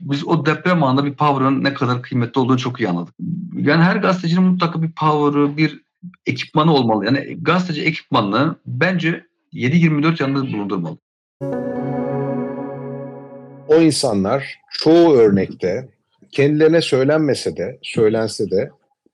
[0.00, 3.14] Biz o deprem anında bir power'ın ne kadar kıymetli olduğunu çok iyi anladık.
[3.56, 5.80] Yani her gazetecinin mutlaka bir power'ı, bir
[6.26, 7.04] ekipmanı olmalı.
[7.04, 10.98] Yani gazeteci ekipmanını bence 7-24 yanında bulundurmalı.
[13.68, 15.88] O insanlar çoğu örnekte
[16.30, 18.70] kendilerine söylenmese de, söylense de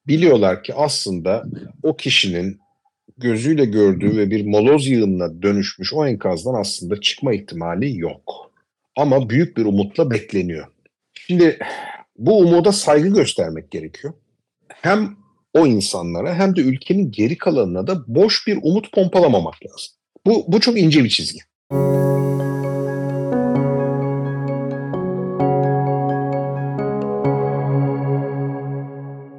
[0.06, 1.44] biliyorlar ki aslında
[1.82, 2.60] o kişinin
[3.18, 8.50] gözüyle gördüğü ve bir moloz yığınına dönüşmüş o enkazdan aslında çıkma ihtimali yok.
[8.96, 10.66] Ama büyük bir umutla bekleniyor.
[11.26, 11.58] Şimdi
[12.18, 14.14] bu umuda saygı göstermek gerekiyor.
[14.68, 15.16] Hem
[15.54, 19.92] o insanlara hem de ülkenin geri kalanına da boş bir umut pompalamamak lazım.
[20.26, 21.38] Bu, bu çok ince bir çizgi.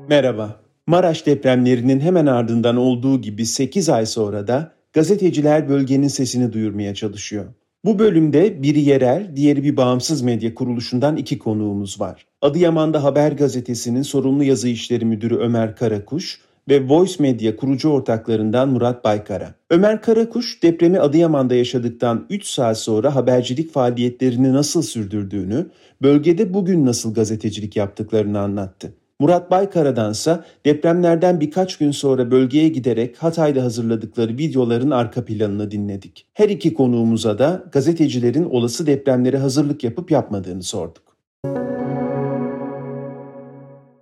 [0.09, 0.61] Merhaba.
[0.87, 7.45] Maraş depremlerinin hemen ardından olduğu gibi 8 ay sonra da gazeteciler bölgenin sesini duyurmaya çalışıyor.
[7.85, 12.25] Bu bölümde biri yerel, diğeri bir bağımsız medya kuruluşundan iki konuğumuz var.
[12.41, 19.03] Adıyaman'da Haber Gazetesi'nin sorumlu yazı işleri müdürü Ömer Karakuş ve Voice Media kurucu ortaklarından Murat
[19.03, 19.53] Baykara.
[19.69, 25.67] Ömer Karakuş depremi Adıyaman'da yaşadıktan 3 saat sonra habercilik faaliyetlerini nasıl sürdürdüğünü,
[26.01, 28.93] bölgede bugün nasıl gazetecilik yaptıklarını anlattı.
[29.19, 36.27] Murat Baykara'dansa depremlerden birkaç gün sonra bölgeye giderek Hatay'da hazırladıkları videoların arka planını dinledik.
[36.33, 41.03] Her iki konuğumuza da gazetecilerin olası depremlere hazırlık yapıp yapmadığını sorduk.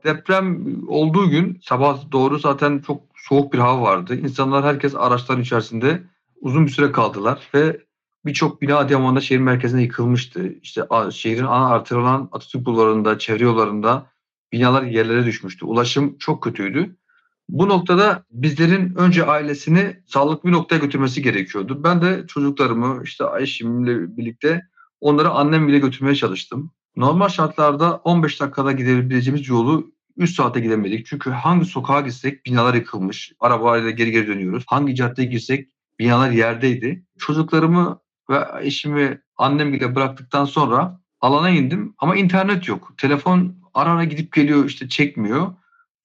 [0.03, 4.15] Deprem olduğu gün sabah doğru zaten çok soğuk bir hava vardı.
[4.15, 6.03] İnsanlar herkes araçların içerisinde
[6.41, 7.77] uzun bir süre kaldılar ve
[8.25, 10.53] birçok bina Adıyaman'da şehir merkezinde yıkılmıştı.
[10.61, 14.12] İşte şehrin ana artırılan Atatürk bulvarında, çevre yollarında
[14.53, 15.65] binalar yerlere düşmüştü.
[15.65, 16.95] Ulaşım çok kötüydü.
[17.49, 21.83] Bu noktada bizlerin önce ailesini sağlıklı bir noktaya götürmesi gerekiyordu.
[21.83, 24.61] Ben de çocuklarımı işte eşimle birlikte
[25.01, 26.71] onları annem bile götürmeye çalıştım.
[26.95, 31.05] Normal şartlarda 15 dakikada gidebileceğimiz yolu 3 saate gidemedik.
[31.05, 33.33] Çünkü hangi sokağa gitsek binalar yıkılmış.
[33.39, 34.63] Arabayla geri geri dönüyoruz.
[34.67, 37.05] Hangi caddeye girsek binalar yerdeydi.
[37.17, 37.99] Çocuklarımı
[38.29, 42.93] ve eşimi annem bile bıraktıktan sonra alana indim ama internet yok.
[42.97, 45.53] Telefon ara ara gidip geliyor işte çekmiyor.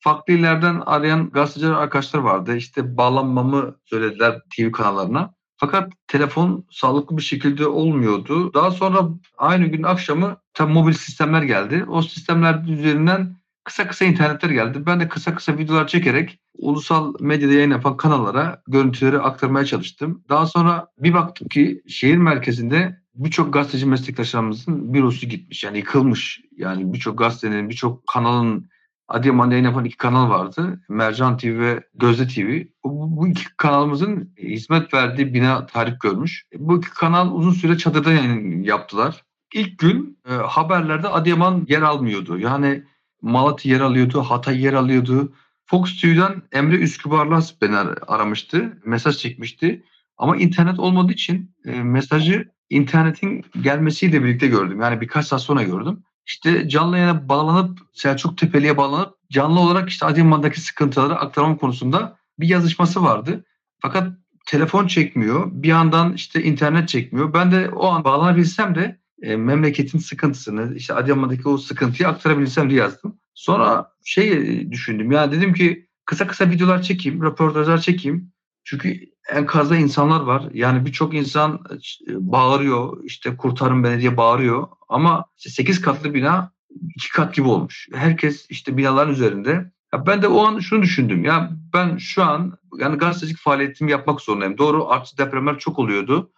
[0.00, 2.56] Farklı illerden arayan gazeteciler arkadaşlar vardı.
[2.56, 5.34] İşte bağlanmamı söylediler TV kanallarına.
[5.56, 8.54] Fakat telefon sağlıklı bir şekilde olmuyordu.
[8.54, 9.08] Daha sonra
[9.38, 11.84] aynı gün akşamı tabii mobil sistemler geldi.
[11.88, 14.86] O sistemler üzerinden kısa kısa internetler geldi.
[14.86, 20.24] Ben de kısa kısa videolar çekerek ulusal medyada yayın yapan kanallara görüntüleri aktarmaya çalıştım.
[20.28, 25.64] Daha sonra bir baktık ki şehir merkezinde birçok gazeteci meslektaşlarımızın bürosu gitmiş.
[25.64, 26.40] Yani yıkılmış.
[26.56, 28.68] Yani birçok gazetenin, birçok kanalın
[29.08, 30.80] Adıyaman'da yayın yapan iki kanal vardı.
[30.88, 32.66] Mercan TV ve Gözde TV.
[32.84, 36.46] Bu, bu iki kanalımızın hizmet verdiği bina tarif görmüş.
[36.54, 39.24] Bu iki kanal uzun süre çadırda yayın yaptılar.
[39.54, 42.38] İlk gün e, haberlerde Adıyaman yer almıyordu.
[42.38, 42.84] Yani
[43.22, 45.32] Malatya yer alıyordu, Hatay yer alıyordu.
[45.66, 49.84] Fox TV'den Emre Üskübarlas beni aramıştı, mesaj çekmişti.
[50.16, 54.80] Ama internet olmadığı için e, mesajı internetin gelmesiyle birlikte gördüm.
[54.80, 56.02] Yani birkaç saat sonra gördüm.
[56.26, 62.48] İşte canlı yayına bağlanıp Selçuk Tepeli'ye bağlanıp canlı olarak işte Adıyaman'daki sıkıntıları aktarma konusunda bir
[62.48, 63.44] yazışması vardı.
[63.82, 64.12] Fakat
[64.46, 65.50] telefon çekmiyor.
[65.52, 67.34] Bir yandan işte internet çekmiyor.
[67.34, 72.80] Ben de o an bağlanabilsem de e, memleketin sıkıntısını, işte Adıyaman'daki o sıkıntıyı aktarabilsem diye
[72.80, 73.18] yazdım.
[73.34, 75.12] Sonra şey düşündüm.
[75.12, 78.32] Ya dedim ki kısa kısa videolar çekeyim, röportajlar çekeyim.
[78.64, 80.48] Çünkü enkazda insanlar var.
[80.52, 81.60] Yani birçok insan
[82.08, 84.68] e, bağırıyor, işte kurtarın beni diye bağırıyor.
[84.88, 86.52] Ama işte 8 katlı bina
[86.96, 87.88] iki kat gibi olmuş.
[87.94, 89.72] Herkes işte binaların üzerinde.
[89.92, 91.24] Ya ben de o an şunu düşündüm.
[91.24, 94.58] Ya ben şu an yani gazetecilik faaliyetimi yapmak zorundayım.
[94.58, 96.30] Doğru artı depremler çok oluyordu.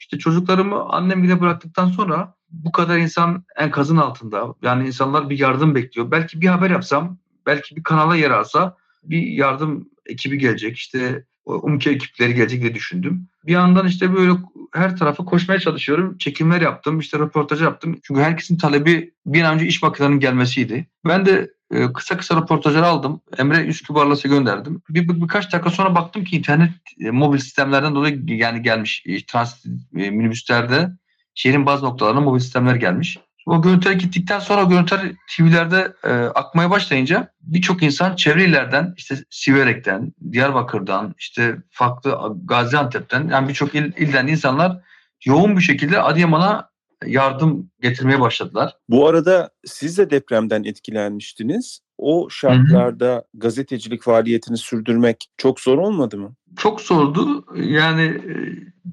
[0.00, 4.54] İşte çocuklarımı annem bile bıraktıktan sonra bu kadar insan enkazın altında.
[4.62, 6.10] Yani insanlar bir yardım bekliyor.
[6.10, 10.76] Belki bir haber yapsam, belki bir kanala yer alsa bir yardım ekibi gelecek.
[10.76, 13.28] İşte UMKE ekipleri gelecek diye düşündüm.
[13.46, 14.32] Bir yandan işte böyle
[14.74, 16.18] her tarafa koşmaya çalışıyorum.
[16.18, 17.98] Çekimler yaptım, işte röportaj yaptım.
[18.02, 20.86] Çünkü herkesin talebi bir an önce iş makinelerinin gelmesiydi.
[21.04, 23.20] Ben de e, kısa kısa röportajlar aldım.
[23.38, 24.82] Emre Üskübarlas'a gönderdim.
[24.88, 26.70] Bir, bir, birkaç dakika sonra baktım ki internet
[27.00, 29.02] e, mobil sistemlerden dolayı yani gelmiş.
[29.06, 30.90] E, transit minibüslerde
[31.34, 33.18] şehrin bazı noktalarına mobil sistemler gelmiş.
[33.46, 39.16] O görüntüler gittikten sonra o görüntüler TV'lerde e, akmaya başlayınca birçok insan çevre illerden işte
[39.30, 44.80] Siverek'ten, Diyarbakır'dan, işte farklı Gaziantep'ten yani birçok il, ilden insanlar
[45.24, 46.70] yoğun bir şekilde Adıyaman'a
[47.06, 48.76] yardım getirmeye başladılar.
[48.88, 51.80] Bu arada siz de depremden etkilenmiştiniz.
[51.98, 56.34] O şartlarda gazetecilik faaliyetini sürdürmek çok zor olmadı mı?
[56.56, 57.44] Çok zordu.
[57.56, 58.34] Yani e,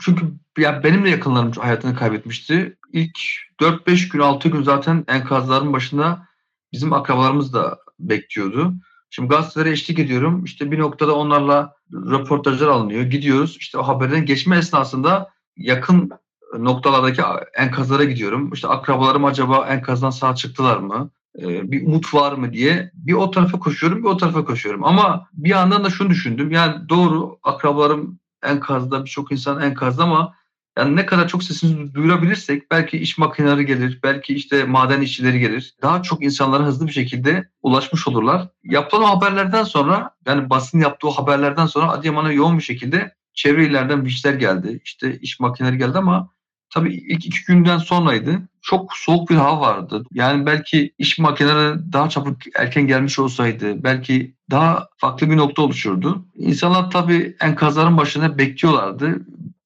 [0.01, 0.25] çünkü
[0.57, 2.77] ya benim de yakınlarım hayatını kaybetmişti.
[2.93, 3.19] İlk
[3.61, 6.27] 4-5 gün 6 gün zaten enkazların başında
[6.73, 8.73] bizim akrabalarımız da bekliyordu.
[9.09, 10.43] Şimdi gazetelere eşlik ediyorum.
[10.43, 13.03] İşte bir noktada onlarla röportajlar alınıyor.
[13.03, 13.57] Gidiyoruz.
[13.59, 16.11] İşte o haberden geçme esnasında yakın
[16.57, 17.21] noktalardaki
[17.57, 18.53] enkazlara gidiyorum.
[18.53, 21.11] İşte akrabalarım acaba enkazdan sağ çıktılar mı?
[21.39, 24.83] Ee, bir umut var mı diye bir o tarafa koşuyorum bir o tarafa koşuyorum.
[24.83, 26.51] Ama bir yandan da şunu düşündüm.
[26.51, 30.35] Yani doğru akrabalarım enkazda birçok insan enkazda ama
[30.77, 35.75] yani ne kadar çok sesimizi duyurabilirsek belki iş makineleri gelir, belki işte maden işçileri gelir.
[35.81, 38.49] Daha çok insanlara hızlı bir şekilde ulaşmış olurlar.
[38.63, 44.33] Yapılan haberlerden sonra yani basın yaptığı haberlerden sonra Adıyaman'a yoğun bir şekilde çevre illerden işler
[44.33, 44.81] geldi.
[44.83, 46.32] İşte iş makineleri geldi ama
[46.73, 48.41] tabii ilk iki günden sonraydı.
[48.61, 50.03] Çok soğuk bir hava vardı.
[50.11, 56.25] Yani belki iş makineleri daha çabuk erken gelmiş olsaydı belki daha farklı bir nokta oluşurdu.
[56.35, 59.25] İnsanlar tabii enkazların başında bekliyorlardı.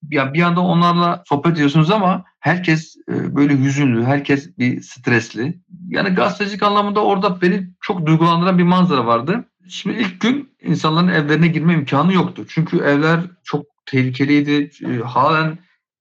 [0.10, 5.58] Ya bir anda onlarla sohbet ediyorsunuz ama herkes e, böyle hüzünlü, herkes bir stresli.
[5.88, 9.46] Yani gazetecilik anlamında orada beni çok duygulandıran bir manzara vardı.
[9.70, 12.46] Şimdi ilk gün insanların evlerine girme imkanı yoktu.
[12.50, 14.70] Çünkü evler çok tehlikeliydi.
[14.86, 15.58] E, halen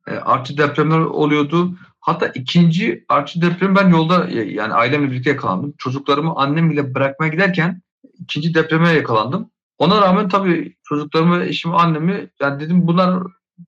[0.07, 1.79] e, artçı depremler oluyordu.
[2.01, 5.75] Hatta ikinci artçı deprem ben yolda yani ailemle birlikte yakalandım.
[5.79, 7.83] Çocuklarımı annem bile bırakmaya giderken
[8.19, 9.51] ikinci depreme yakalandım.
[9.79, 13.23] Ona rağmen tabii çocuklarımı, eşimi, annemi yani dedim bunlar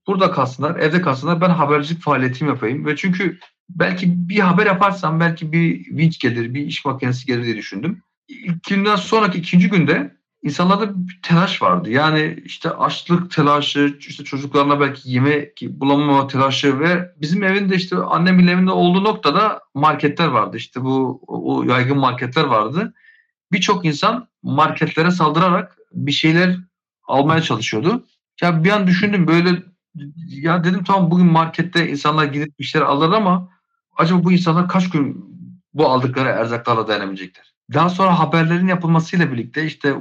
[0.07, 1.41] burada kalsınlar, evde kalsınlar.
[1.41, 2.87] Ben habercilik faaliyetimi yapayım.
[2.87, 3.39] Ve çünkü
[3.69, 8.03] belki bir haber yaparsam belki bir vinç gelir, bir iş makinesi gelir diye düşündüm.
[8.29, 11.91] İlk günden sonraki ikinci günde insanlarda bir telaş vardı.
[11.91, 18.47] Yani işte açlık telaşı, işte çocuklarına belki yemek bulamama telaşı ve bizim evinde işte annemin
[18.47, 20.57] evinde olduğu noktada marketler vardı.
[20.57, 22.95] İşte bu o yaygın marketler vardı.
[23.53, 26.57] Birçok insan marketlere saldırarak bir şeyler
[27.07, 28.07] almaya çalışıyordu.
[28.43, 29.63] Ya bir an düşündüm böyle
[30.29, 33.49] ya dedim tamam bugün markette insanlar gidip bir şeyler alır ama
[33.97, 35.25] acaba bu insanlar kaç gün
[35.75, 37.58] bu aldıkları erzaklarla dayanabilecekler?
[37.75, 39.95] Daha sonra haberlerin yapılmasıyla birlikte işte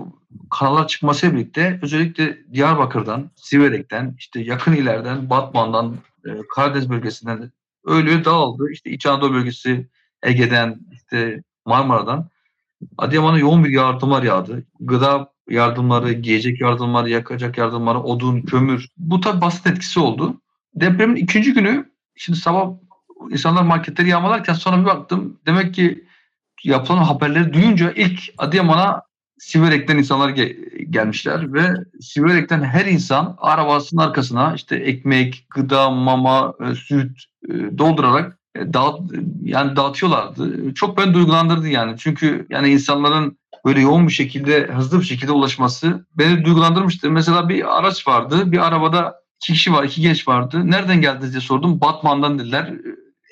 [0.50, 7.52] kanallar çıkmasıyla birlikte özellikle Diyarbakır'dan, Siverek'ten, işte yakın ilerden, Batman'dan, e, Karadeniz bölgesinden
[7.86, 8.72] öyle dağıldı.
[8.72, 9.88] İşte İç Anadolu bölgesi,
[10.24, 12.30] Ege'den, işte Marmara'dan
[12.98, 14.64] Adıyaman'a yoğun bir yardımlar yağdı.
[14.80, 18.88] Gıda yardımları, giyecek yardımları, yakacak yardımları, odun, kömür.
[18.98, 20.42] Bu tabi basit etkisi oldu.
[20.76, 22.72] Depremin ikinci günü şimdi sabah
[23.32, 25.40] insanlar marketleri yağmalarken sonra bir baktım.
[25.46, 26.07] Demek ki
[26.64, 29.02] yapılan haberleri duyunca ilk Adıyaman'a
[29.40, 31.68] Siverek'ten insanlar ge- gelmişler ve
[32.02, 39.00] Siverek'ten her insan arabasının arkasına işte ekmek, gıda, mama, e, süt e, doldurarak e, dağıt,
[39.44, 40.74] yani dağıtıyorlardı.
[40.74, 41.96] Çok ben duygulandırdı yani.
[41.98, 47.12] Çünkü yani insanların böyle yoğun bir şekilde, hızlı bir şekilde ulaşması beni duygulandırmıştı.
[47.12, 48.52] Mesela bir araç vardı.
[48.52, 50.72] Bir arabada iki kişi var, iki genç vardı.
[50.72, 51.82] Nereden geldiniz diye sordum.
[51.82, 52.74] Batman'dan dediler.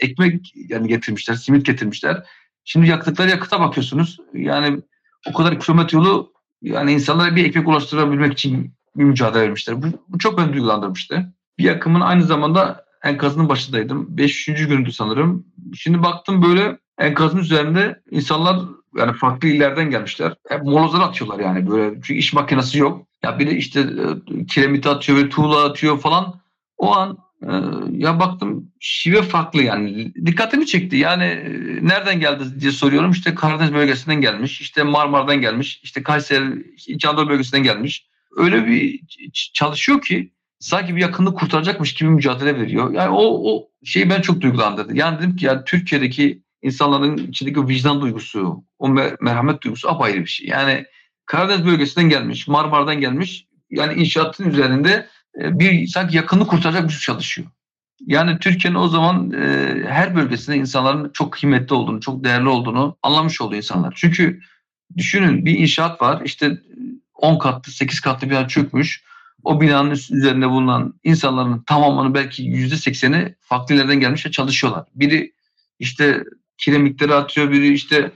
[0.02, 2.24] Ekmek yani getirmişler, simit getirmişler.
[2.66, 4.18] Şimdi yaktıkları yakıta bakıyorsunuz.
[4.34, 4.82] Yani
[5.30, 9.82] o kadar kilometre yolu yani insanlara bir ekmek ulaştırabilmek için bir mücadele vermişler.
[9.82, 11.34] Bu, bu çok beni duygulandırmıştı.
[11.58, 14.18] Bir yakımın aynı zamanda enkazının başındaydım.
[14.18, 14.68] 500.
[14.68, 15.46] gündü sanırım.
[15.76, 18.60] Şimdi baktım böyle enkazın üzerinde insanlar
[18.98, 20.34] yani farklı illerden gelmişler.
[20.50, 21.94] Hep molozlar atıyorlar yani böyle.
[21.94, 23.08] Çünkü iş makinesi yok.
[23.24, 26.42] Ya biri işte e, kiremit atıyor ve tuğla atıyor falan.
[26.78, 27.52] O an e,
[27.92, 30.14] ya baktım şive farklı yani.
[30.26, 30.98] Dikkatimi çekti.
[30.98, 31.50] Yani e,
[31.82, 33.12] nereden geldi diye soruyorum.
[33.12, 34.62] İşte Karadeniz bölgesinden gelmiş.
[34.62, 35.80] işte Marmara'dan gelmiş.
[35.84, 38.08] işte Kayseri, İç Anadolu bölgesinden gelmiş.
[38.38, 39.00] Öyle bir
[39.54, 42.94] çalışıyor ki sanki bir yakınlık kurtaracakmış gibi mücadele veriyor.
[42.94, 44.98] Yani o, o şeyi ben çok duygulandırdı.
[44.98, 48.90] Yani dedim ki yani Türkiye'deki insanların içindeki vicdan duygusu, o
[49.22, 50.48] merhamet duygusu apayrı bir şey.
[50.48, 50.86] Yani
[51.26, 53.48] Karadeniz bölgesinden gelmiş, Marmara'dan gelmiş.
[53.70, 57.48] Yani inşaatın üzerinde bir sanki yakınlık kurtaracak bir şey çalışıyor.
[58.06, 63.42] Yani Türkiye'nin o zaman e, her bölgesinde insanların çok kıymetli olduğunu, çok değerli olduğunu anlamış
[63.42, 63.94] oldu insanlar.
[63.98, 64.40] Çünkü
[64.98, 66.58] düşünün bir inşaat var işte
[67.16, 69.04] 10 katlı, 8 katlı bina çökmüş.
[69.44, 74.86] O binanın üzerinde bulunan insanların tamamını belki %80'i farklı yerlerden gelmiş ve çalışıyorlar.
[74.96, 75.34] Biri
[75.80, 76.24] işte
[76.58, 78.12] kiremitleri atıyor, biri işte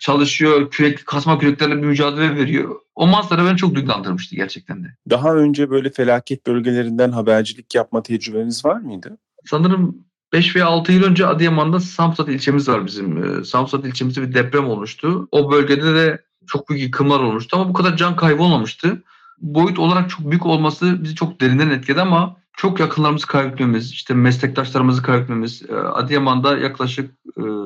[0.00, 2.80] çalışıyor, kürek, kasma küreklerle bir mücadele veriyor.
[2.96, 4.88] O manzara beni çok duygulandırmıştı gerçekten de.
[5.10, 9.18] Daha önce böyle felaket bölgelerinden habercilik yapma tecrübeniz var mıydı?
[9.44, 9.96] Sanırım
[10.32, 13.44] 5 veya 6 yıl önce Adıyaman'da Samsat ilçemiz var bizim.
[13.44, 15.28] Samsat ilçemizde bir deprem olmuştu.
[15.30, 19.02] O bölgede de çok büyük yıkımlar olmuştu ama bu kadar can kaybı olmamıştı.
[19.38, 25.02] Boyut olarak çok büyük olması bizi çok derinden etkiledi ama çok yakınlarımızı kaybetmemiz, işte meslektaşlarımızı
[25.02, 25.62] kaybetmemiz.
[25.92, 27.14] Adıyaman'da yaklaşık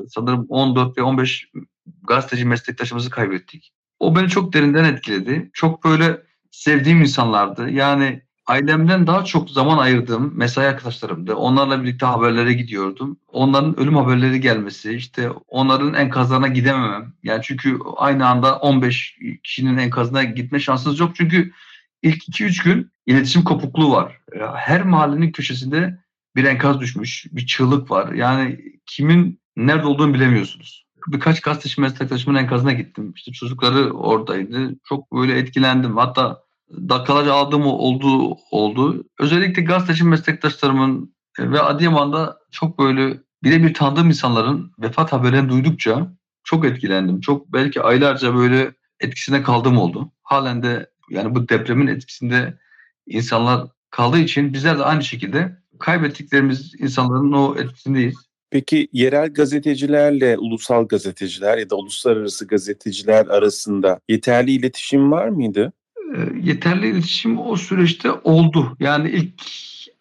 [0.07, 1.51] sanırım 14 ve 15
[2.07, 3.71] gazeteci meslektaşımızı kaybettik.
[4.01, 5.49] O beni çok derinden etkiledi.
[5.53, 7.69] Çok böyle sevdiğim insanlardı.
[7.69, 11.35] Yani ailemden daha çok zaman ayırdığım mesai arkadaşlarımdı.
[11.35, 13.17] Onlarla birlikte haberlere gidiyordum.
[13.27, 17.13] Onların ölüm haberleri gelmesi, işte onların enkazlarına gidememem.
[17.23, 21.15] Yani çünkü aynı anda 15 kişinin enkazına gitme şansınız yok.
[21.15, 21.51] Çünkü
[22.01, 24.21] ilk 2-3 gün iletişim kopukluğu var.
[24.55, 25.99] Her mahallenin köşesinde
[26.35, 28.13] bir enkaz düşmüş, bir çığlık var.
[28.13, 30.85] Yani kimin nerede olduğunu bilemiyorsunuz.
[31.07, 33.13] Birkaç gazeteci meslektaşımın enkazına gittim.
[33.15, 34.75] İşte çocukları oradaydı.
[34.83, 35.97] Çok böyle etkilendim.
[35.97, 39.03] Hatta dakikalarca aldığım oldu oldu.
[39.19, 46.11] Özellikle gazeteci meslektaşlarımın ve Adıyaman'da çok böyle birebir tanıdığım insanların vefat haberlerini duydukça
[46.43, 47.21] çok etkilendim.
[47.21, 50.11] Çok belki aylarca böyle etkisine kaldığım oldu.
[50.23, 52.59] Halen de yani bu depremin etkisinde
[53.07, 58.30] insanlar kaldığı için bizler de aynı şekilde kaybettiklerimiz insanların o etkisindeyiz.
[58.51, 65.73] Peki yerel gazetecilerle ulusal gazeteciler ya da uluslararası gazeteciler arasında yeterli iletişim var mıydı?
[66.15, 68.77] E, yeterli iletişim o süreçte oldu.
[68.79, 69.41] Yani ilk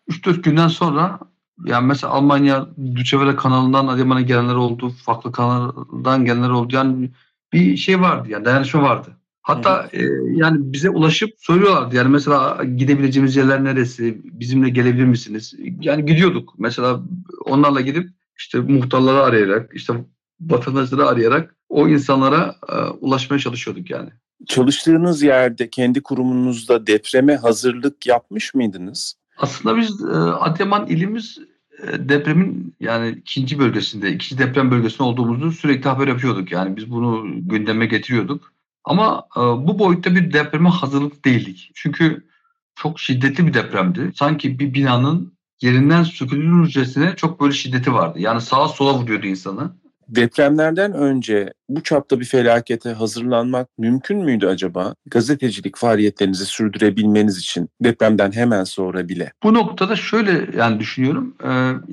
[0.09, 1.19] 3-4 günden sonra
[1.65, 4.93] yani mesela Almanya Düçevele kanalından Adıyaman'a gelenler oldu.
[5.05, 6.75] Farklı kanaldan gelenler oldu.
[6.77, 7.11] Yani
[7.53, 9.17] bir şey vardı yani dayanışma vardı.
[9.43, 10.03] Hatta e,
[10.35, 11.97] yani bize ulaşıp soruyorlardı.
[11.97, 14.21] Yani mesela gidebileceğimiz yerler neresi?
[14.25, 15.55] Bizimle gelebilir misiniz?
[15.81, 16.55] Yani gidiyorduk.
[16.59, 17.01] Mesela
[17.45, 18.11] onlarla gidip
[18.41, 19.95] işte muhtarları arayarak, işte
[20.41, 24.11] vatandaşları arayarak o insanlara e, ulaşmaya çalışıyorduk yani.
[24.47, 29.15] Çalıştığınız yerde, kendi kurumunuzda depreme hazırlık yapmış mıydınız?
[29.39, 31.39] Aslında biz e, Adıyaman ilimiz
[31.83, 36.53] e, depremin yani ikinci bölgesinde, ikinci deprem bölgesinde olduğumuzu sürekli haber yapıyorduk.
[36.53, 38.53] Yani biz bunu gündeme getiriyorduk.
[38.85, 41.71] Ama e, bu boyutta bir depreme hazırlık değildik.
[41.75, 42.27] Çünkü
[42.75, 44.13] çok şiddetli bir depremdi.
[44.15, 48.19] Sanki bir binanın yerinden sökülürcesine çok böyle şiddeti vardı.
[48.21, 49.71] Yani sağa sola vuruyordu insanı.
[50.09, 54.95] Depremlerden önce bu çapta bir felakete hazırlanmak mümkün müydü acaba?
[55.07, 59.33] Gazetecilik faaliyetlerinizi sürdürebilmeniz için depremden hemen sonra bile.
[59.43, 61.35] Bu noktada şöyle yani düşünüyorum.
[61.45, 61.49] E,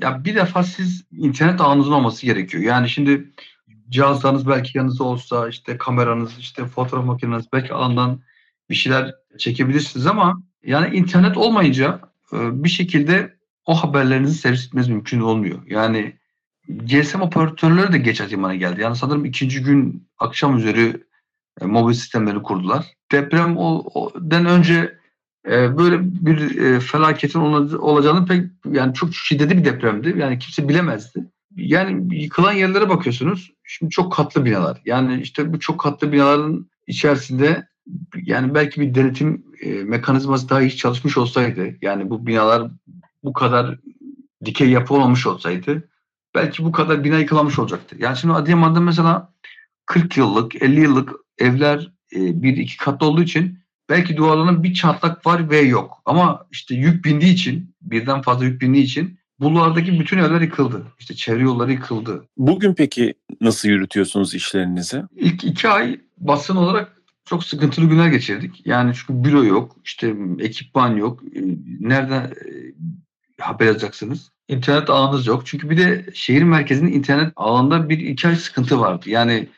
[0.06, 2.62] ya bir defa siz internet ağınızın olması gerekiyor.
[2.62, 3.32] Yani şimdi
[3.88, 8.20] cihazlarınız belki yanınızda olsa işte kameranız, işte fotoğraf makineniz belki alandan
[8.70, 12.00] bir şeyler çekebilirsiniz ama yani internet olmayınca
[12.32, 13.37] e, bir şekilde
[13.68, 15.58] o haberlerinizi servis etmeniz mümkün olmuyor.
[15.66, 16.16] Yani
[16.68, 18.80] GSM operatörleri de geç Adıyaman'a geldi.
[18.80, 21.02] Yani sanırım ikinci gün akşam üzeri
[21.60, 22.86] e, mobil sistemleri kurdular.
[23.12, 23.84] Deprem o,
[24.16, 24.98] den önce
[25.46, 30.14] e, böyle bir e, felaketin olacağını pek yani çok şiddetli bir depremdi.
[30.18, 31.24] Yani kimse bilemezdi.
[31.56, 33.52] Yani yıkılan yerlere bakıyorsunuz.
[33.64, 34.82] Şimdi çok katlı binalar.
[34.84, 37.68] Yani işte bu çok katlı binaların içerisinde
[38.22, 39.44] yani belki bir denetim
[39.84, 42.70] mekanizması daha hiç çalışmış olsaydı yani bu binalar
[43.24, 43.78] bu kadar
[44.44, 45.88] dikey yapı olmamış olsaydı
[46.34, 47.96] belki bu kadar bina yıkılamış olacaktı.
[47.98, 49.32] Yani şimdi Adıyaman'da mesela
[49.86, 53.58] 40 yıllık, 50 yıllık evler e, bir iki katlı olduğu için
[53.88, 56.02] belki duvarlarının bir çatlak var ve yok.
[56.04, 60.86] Ama işte yük bindiği için, birden fazla yük bindiği için Bulvar'daki bütün evler yıkıldı.
[60.98, 62.24] İşte çevre yolları yıkıldı.
[62.36, 65.02] Bugün peki nasıl yürütüyorsunuz işlerinizi?
[65.16, 68.66] İlk iki ay basın olarak çok sıkıntılı günler geçirdik.
[68.66, 71.22] Yani çünkü büro yok, işte ekipman yok.
[71.80, 72.32] Nereden
[73.40, 74.30] haber yazacaksınız?
[74.48, 75.46] İnternet ağınız yok.
[75.46, 79.10] Çünkü bir de şehir merkezinin internet ağında bir iki ay sıkıntı vardı.
[79.10, 79.48] Yani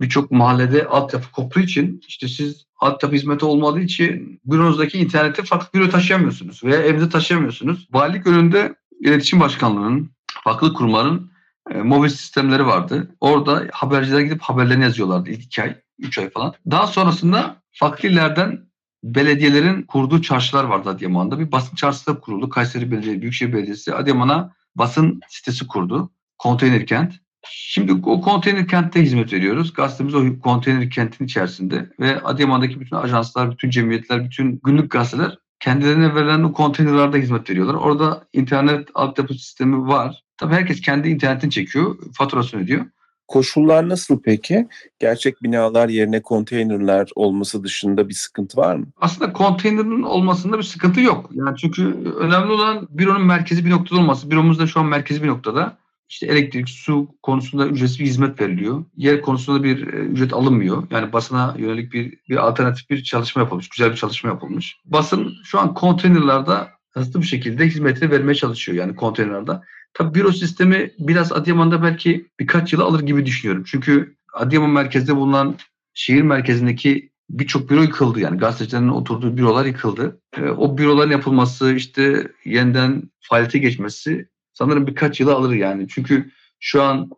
[0.00, 5.90] birçok mahallede altyapı koptuğu için işte siz altyapı hizmeti olmadığı için büronuzdaki interneti farklı büro
[5.90, 7.88] taşıyamıyorsunuz veya evde taşıyamıyorsunuz.
[7.92, 10.10] Valilik önünde iletişim başkanlığının,
[10.44, 11.32] farklı kurumların
[11.70, 13.14] e, mobil sistemleri vardı.
[13.20, 16.54] Orada haberciler gidip haberlerini yazıyorlardı ilk iki ay, üç ay falan.
[16.70, 18.67] Daha sonrasında farklı illerden
[19.14, 21.38] belediyelerin kurduğu çarşılar vardı Adıyaman'da.
[21.38, 22.48] Bir basın çarşısı da kuruldu.
[22.48, 26.10] Kayseri Belediye, Büyükşehir Belediyesi Adıyaman'a basın sitesi kurdu.
[26.38, 27.14] Konteyner kent.
[27.50, 29.72] Şimdi o konteyner kentte hizmet veriyoruz.
[29.72, 36.14] Gazetemiz o konteyner kentin içerisinde ve Adıyaman'daki bütün ajanslar, bütün cemiyetler, bütün günlük gazeteler kendilerine
[36.14, 37.74] verilen o konteynerlarda hizmet veriyorlar.
[37.74, 40.22] Orada internet altyapı sistemi var.
[40.36, 42.86] Tabii herkes kendi internetini çekiyor, faturasını ödüyor.
[43.28, 44.68] Koşullar nasıl peki?
[44.98, 48.86] Gerçek binalar yerine konteynerler olması dışında bir sıkıntı var mı?
[49.00, 51.30] Aslında konteynerin olmasında bir sıkıntı yok.
[51.32, 51.84] Yani çünkü
[52.18, 54.30] önemli olan büronun merkezi bir noktada olması.
[54.30, 55.78] Büromuz da şu an merkezi bir noktada.
[56.08, 58.84] İşte elektrik, su konusunda ücretsiz bir hizmet veriliyor.
[58.96, 60.82] Yer konusunda bir e, ücret alınmıyor.
[60.90, 63.68] Yani basına yönelik bir, bir alternatif bir çalışma yapılmış.
[63.68, 64.80] Güzel bir çalışma yapılmış.
[64.84, 69.62] Basın şu an konteynerlarda hızlı bir şekilde hizmetini vermeye çalışıyor yani konteynerlarda.
[69.98, 73.64] Tabii büro sistemi biraz Adıyaman'da belki birkaç yılı alır gibi düşünüyorum.
[73.66, 75.56] Çünkü Adıyaman merkezde bulunan
[75.94, 78.20] şehir merkezindeki birçok büro yıkıldı.
[78.20, 80.20] Yani gazetecilerin oturduğu bürolar yıkıldı.
[80.36, 85.86] E, o büroların yapılması işte yeniden faaliyete geçmesi sanırım birkaç yılı alır yani.
[85.88, 87.10] Çünkü şu an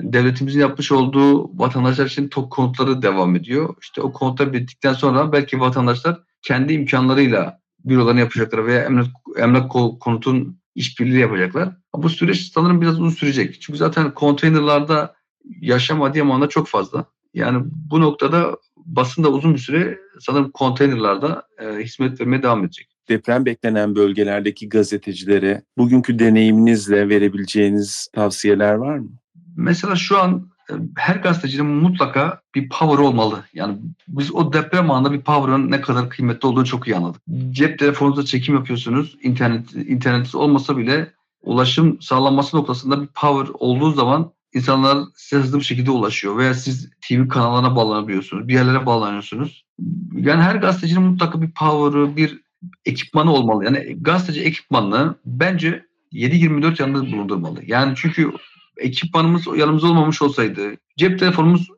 [0.00, 3.74] devletimizin yapmış olduğu vatandaşlar için TOK konutları devam ediyor.
[3.82, 10.57] İşte o konutlar bittikten sonra belki vatandaşlar kendi imkanlarıyla bürolarını yapacaklar veya emlak, emlak konutun
[10.78, 11.76] işbirliği yapacaklar.
[11.94, 13.60] Bu süreç sanırım biraz uzun sürecek.
[13.60, 15.14] Çünkü zaten konteynerlarda
[15.60, 17.04] yaşam Adıyaman'da çok fazla.
[17.34, 22.88] Yani bu noktada basın da uzun bir süre sanırım konteynerlarda e, hizmet vermeye devam edecek.
[23.08, 29.10] Deprem beklenen bölgelerdeki gazetecilere bugünkü deneyiminizle verebileceğiniz tavsiyeler var mı?
[29.56, 30.50] Mesela şu an
[30.96, 33.44] her gazetecinin mutlaka bir power olmalı.
[33.54, 37.22] Yani biz o deprem anında bir power'ın ne kadar kıymetli olduğunu çok iyi anladık.
[37.50, 39.16] Cep telefonunuzda çekim yapıyorsunuz.
[39.22, 45.64] İnternet internetiniz olmasa bile ulaşım sağlanması noktasında bir power olduğu zaman insanlar size hızlı bir
[45.64, 49.64] şekilde ulaşıyor veya siz TV kanallarına bağlanabiliyorsunuz, bir yerlere bağlanıyorsunuz.
[50.12, 52.40] Yani her gazetecinin mutlaka bir power'ı, bir
[52.86, 53.64] ekipmanı olmalı.
[53.64, 57.60] Yani gazeteci ekipmanını bence 7-24 yanında bulundurmalı.
[57.66, 58.32] Yani çünkü
[58.78, 61.68] ekipmanımız yanımızda olmamış olsaydı, cep telefonumuz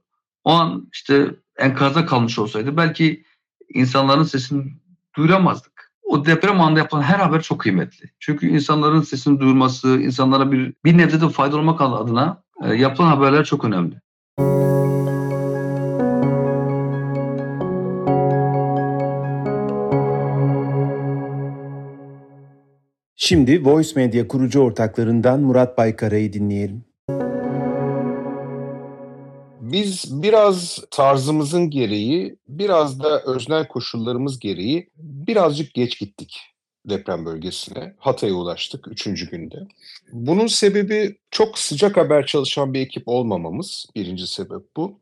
[0.45, 1.27] o an işte
[1.59, 3.25] enkazda kalmış olsaydı belki
[3.75, 4.65] insanların sesini
[5.17, 5.93] duyuramazdık.
[6.03, 8.11] O deprem anında yapılan her haber çok kıymetli.
[8.19, 13.45] Çünkü insanların sesini duyurması, insanlara bir bir nebze de fayda olmak adına e, yapılan haberler
[13.45, 14.01] çok önemli.
[23.17, 26.90] Şimdi Voice Media kurucu ortaklarından Murat Baykara'yı dinleyelim.
[29.73, 36.41] Biz biraz tarzımızın gereği, biraz da öznel koşullarımız gereği birazcık geç gittik
[36.87, 37.95] deprem bölgesine.
[37.99, 39.57] Hatay'a ulaştık üçüncü günde.
[40.13, 43.87] Bunun sebebi çok sıcak haber çalışan bir ekip olmamamız.
[43.97, 45.01] Birinci sebep bu.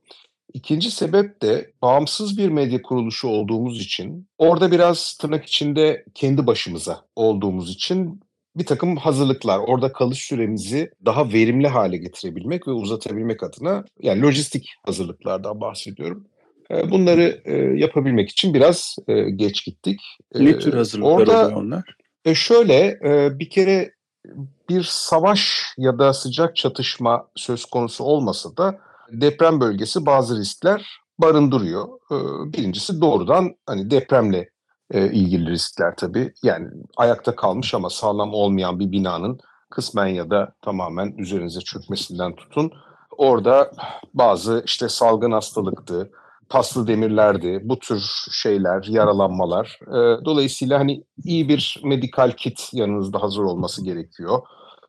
[0.55, 7.05] İkinci sebep de bağımsız bir medya kuruluşu olduğumuz için, orada biraz tırnak içinde kendi başımıza
[7.17, 8.21] olduğumuz için
[8.59, 14.75] bir takım hazırlıklar, orada kalış süremizi daha verimli hale getirebilmek ve uzatabilmek adına yani lojistik
[14.87, 16.27] hazırlıklardan bahsediyorum.
[16.91, 17.43] Bunları
[17.79, 18.97] yapabilmek için biraz
[19.37, 20.01] geç gittik.
[20.35, 21.85] Ne tür hazırlıklar orada, onlar?
[22.25, 22.99] E şöyle
[23.39, 23.93] bir kere
[24.69, 28.79] bir savaş ya da sıcak çatışma söz konusu olmasa da
[29.13, 31.89] deprem bölgesi bazı riskler barındırıyor.
[32.53, 34.49] Birincisi doğrudan hani depremle
[34.95, 36.33] ilgili riskler tabii.
[36.43, 42.73] Yani ayakta kalmış ama sağlam olmayan bir binanın kısmen ya da tamamen üzerinize çökmesinden tutun.
[43.19, 43.71] Orada
[44.15, 46.11] bazı işte salgın hastalıktı,
[46.49, 49.81] paslı demirlerdi, bu tür şeyler, yaralanmalar.
[50.25, 54.39] Dolayısıyla hani iyi bir medikal kit yanınızda hazır olması gerekiyor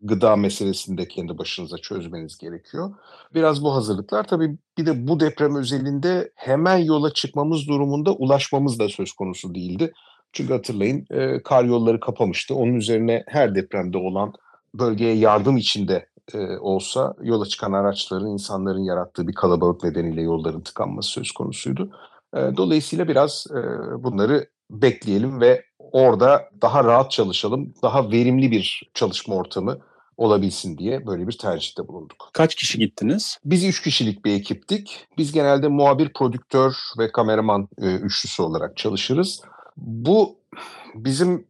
[0.02, 2.94] gıda meselesini de kendi başınıza çözmeniz gerekiyor.
[3.34, 8.90] Biraz bu hazırlıklar tabii bir de bu deprem özelinde hemen yola çıkmamız durumunda ulaşmamız da
[8.90, 9.94] söz konusu değildi.
[10.34, 12.56] Çünkü hatırlayın e, kar yolları kapamıştı.
[12.56, 14.34] Onun üzerine her depremde olan
[14.76, 21.10] bölgeye yardım içinde e, olsa yola çıkan araçların insanların yarattığı bir kalabalık nedeniyle yolların tıkanması
[21.10, 21.92] söz konusuydu.
[22.36, 23.62] E, dolayısıyla biraz e,
[24.04, 29.78] bunları bekleyelim ve orada daha rahat çalışalım, daha verimli bir çalışma ortamı
[30.20, 32.30] olabilsin diye böyle bir tercihte bulunduk.
[32.34, 33.38] Kaç kişi gittiniz?
[33.46, 35.08] Biz üç kişilik bir ekiptik.
[35.18, 39.42] Biz genelde muhabir, prodüktör ve kameraman e, üçlüsü olarak çalışırız.
[39.78, 40.36] Bu
[40.96, 41.48] bizim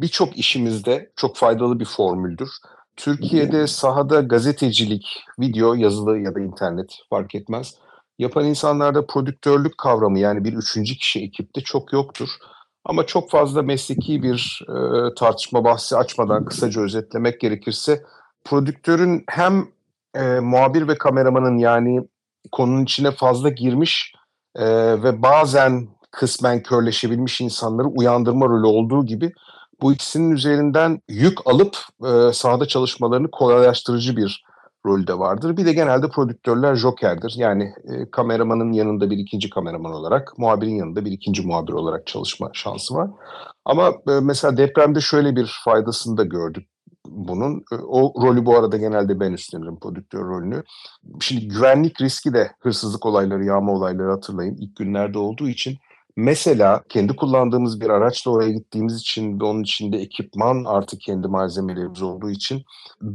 [0.00, 2.48] birçok işimizde çok faydalı bir formüldür.
[2.96, 5.06] Türkiye'de sahada gazetecilik,
[5.40, 7.74] video, yazılı ya da internet fark etmez.
[8.18, 12.28] Yapan insanlarda prodüktörlük kavramı yani bir üçüncü kişi ekipte çok yoktur.
[12.84, 18.02] Ama çok fazla mesleki bir e, tartışma bahsi açmadan kısaca özetlemek gerekirse
[18.44, 19.66] prodüktörün hem
[20.14, 22.08] e, muhabir ve kameramanın yani
[22.52, 24.14] konunun içine fazla girmiş
[24.56, 24.66] e,
[25.02, 29.32] ve bazen kısmen körleşebilmiş insanları uyandırma rolü olduğu gibi
[29.80, 34.44] bu ikisinin üzerinden yük alıp e, sahada çalışmalarını kolaylaştırıcı bir
[34.86, 35.56] rolü de vardır.
[35.56, 37.34] Bir de genelde prodüktörler jokerdir.
[37.36, 42.50] Yani e, kameramanın yanında bir ikinci kameraman olarak, muhabirin yanında bir ikinci muhabir olarak çalışma
[42.52, 43.10] şansı var.
[43.64, 46.68] Ama e, mesela depremde şöyle bir faydasını da gördük
[47.08, 47.64] bunun.
[47.72, 50.62] E, o rolü bu arada genelde ben üstlenirim prodüktör rolünü.
[51.20, 55.78] Şimdi güvenlik riski de hırsızlık olayları, yağma olayları hatırlayın ilk günlerde olduğu için
[56.16, 62.02] Mesela kendi kullandığımız bir araçla oraya gittiğimiz için ve onun içinde ekipman artık kendi malzemelerimiz
[62.02, 62.62] olduğu için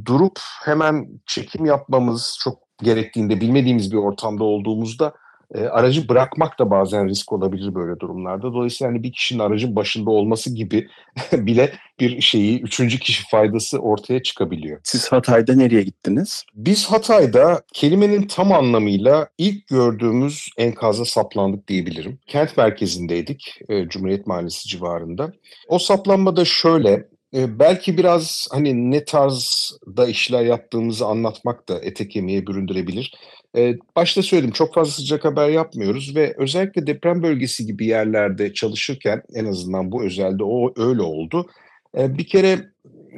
[0.05, 5.13] durup hemen çekim yapmamız çok gerektiğinde bilmediğimiz bir ortamda olduğumuzda
[5.53, 8.53] e, aracı bırakmak da bazen risk olabilir böyle durumlarda.
[8.53, 10.87] Dolayısıyla hani bir kişinin aracın başında olması gibi
[11.33, 14.79] bile bir şeyi üçüncü kişi faydası ortaya çıkabiliyor.
[14.83, 16.43] Siz Hatay'da nereye gittiniz?
[16.53, 22.19] Biz Hatay'da kelimenin tam anlamıyla ilk gördüğümüz enkaza saplandık diyebilirim.
[22.27, 25.31] Kent merkezindeydik, e, Cumhuriyet Mahallesi civarında.
[25.67, 33.13] O saplanmada şöyle, belki biraz hani ne tarzda işler yaptığımızı anlatmak da ete kemiğe büründürebilir.
[33.55, 39.21] E, başta söyledim çok fazla sıcak haber yapmıyoruz ve özellikle deprem bölgesi gibi yerlerde çalışırken
[39.33, 41.49] en azından bu özelde o öyle oldu.
[41.97, 42.59] E, bir kere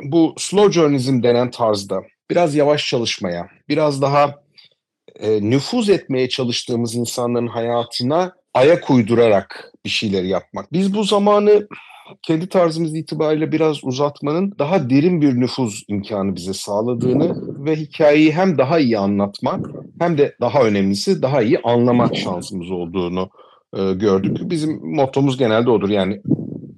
[0.03, 4.35] bu slow journalism denen tarzda biraz yavaş çalışmaya, biraz daha
[5.19, 10.73] e, nüfuz etmeye çalıştığımız insanların hayatına ayak uydurarak bir şeyler yapmak.
[10.73, 11.67] Biz bu zamanı
[12.21, 18.57] kendi tarzımız itibariyle biraz uzatmanın daha derin bir nüfuz imkanı bize sağladığını ve hikayeyi hem
[18.57, 19.65] daha iyi anlatmak
[19.99, 23.29] hem de daha önemlisi daha iyi anlamak şansımız olduğunu
[23.77, 24.37] e, gördük.
[24.41, 26.21] Bizim mottomuz genelde odur yani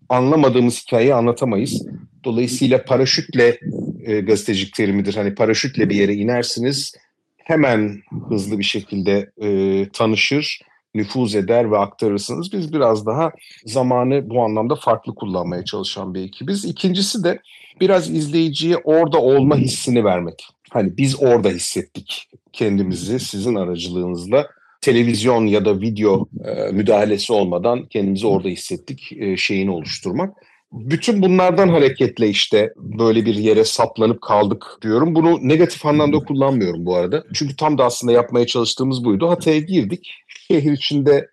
[0.10, 1.88] anlamadığımız hikayeyi anlatamayız.
[2.24, 3.60] Dolayısıyla paraşütle
[4.06, 5.16] e, gazetecilik terimidir.
[5.16, 6.94] Hani paraşütle bir yere inersiniz
[7.38, 10.60] hemen hızlı bir şekilde e, tanışır,
[10.96, 12.54] nüfuz eder ve aktarırsınız.
[12.54, 13.32] Biz biraz daha
[13.66, 16.66] zamanı bu anlamda farklı kullanmaya çalışan bir ekibiz.
[16.66, 17.40] İkincisi de
[17.82, 20.48] biraz izleyiciye orada olma hissini vermek.
[20.70, 24.48] Hani biz orada hissettik kendimizi sizin aracılığınızla
[24.82, 30.34] televizyon ya da video e, müdahalesi olmadan kendimizi orada hissettik e, şeyini oluşturmak.
[30.72, 35.16] Bütün bunlardan hareketle işte böyle bir yere saplanıp kaldık diyorum.
[35.16, 37.24] Bunu negatif anlamda kullanmıyorum bu arada.
[37.34, 39.30] Çünkü tam da aslında yapmaya çalıştığımız buydu.
[39.30, 40.12] Hatay'a girdik.
[40.28, 41.28] Şehir içinde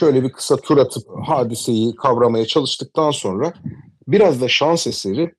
[0.00, 3.52] şöyle bir kısa tur atıp hadiseyi kavramaya çalıştıktan sonra
[4.08, 5.34] biraz da şans eseri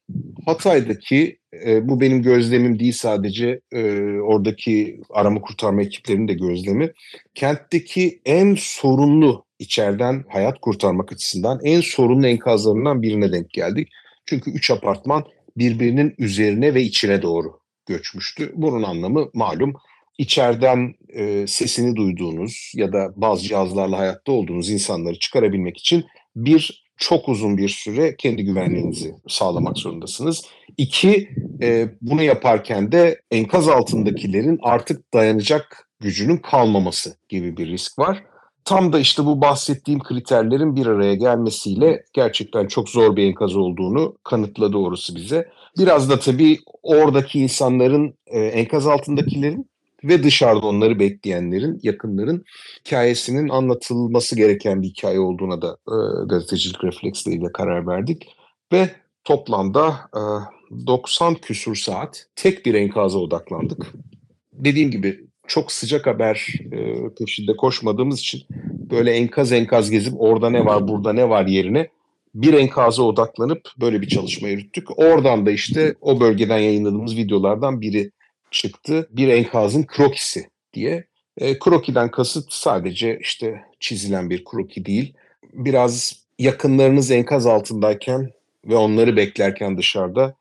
[0.45, 3.81] Hatay'daki e, bu benim gözlemim değil sadece e,
[4.19, 6.91] oradaki arama kurtarma ekiplerinin de gözlemi.
[7.35, 13.89] Kentteki en sorunlu içeriden hayat kurtarmak açısından en sorunlu enkazlarından birine denk geldik.
[14.25, 15.23] Çünkü üç apartman
[15.57, 18.51] birbirinin üzerine ve içine doğru göçmüştü.
[18.55, 19.73] Bunun anlamı malum
[20.17, 27.29] içeriden e, sesini duyduğunuz ya da bazı cihazlarla hayatta olduğunuz insanları çıkarabilmek için bir çok
[27.29, 30.45] uzun bir süre kendi güvenliğinizi sağlamak zorundasınız.
[30.77, 31.29] İki,
[31.61, 38.23] e, bunu yaparken de enkaz altındakilerin artık dayanacak gücünün kalmaması gibi bir risk var.
[38.65, 44.17] Tam da işte bu bahsettiğim kriterlerin bir araya gelmesiyle gerçekten çok zor bir enkaz olduğunu
[44.23, 45.49] kanıtladı orası bize.
[45.77, 49.69] Biraz da tabii oradaki insanların, e, enkaz altındakilerin
[50.03, 52.45] ve dışarıda onları bekleyenlerin, yakınların
[52.85, 58.35] hikayesinin anlatılması gereken bir hikaye olduğuna da e, gazetecilik refleksleriyle karar verdik.
[58.71, 58.89] Ve
[59.23, 60.21] toplamda e,
[60.87, 63.93] 90 küsur saat tek bir enkaza odaklandık.
[64.53, 68.43] Dediğim gibi çok sıcak haber e, peşinde koşmadığımız için
[68.91, 71.89] böyle enkaz enkaz gezip orada ne var burada ne var yerine
[72.35, 74.99] bir enkaza odaklanıp böyle bir çalışma yürüttük.
[74.99, 78.11] Oradan da işte o bölgeden yayınladığımız videolardan biri
[78.51, 79.07] çıktı.
[79.11, 81.05] Bir enkazın krokisi diye.
[81.37, 85.13] E, krokiden kasıt sadece işte çizilen bir kroki değil.
[85.53, 88.31] Biraz yakınlarınız enkaz altındayken
[88.65, 90.35] ve onları beklerken dışarıda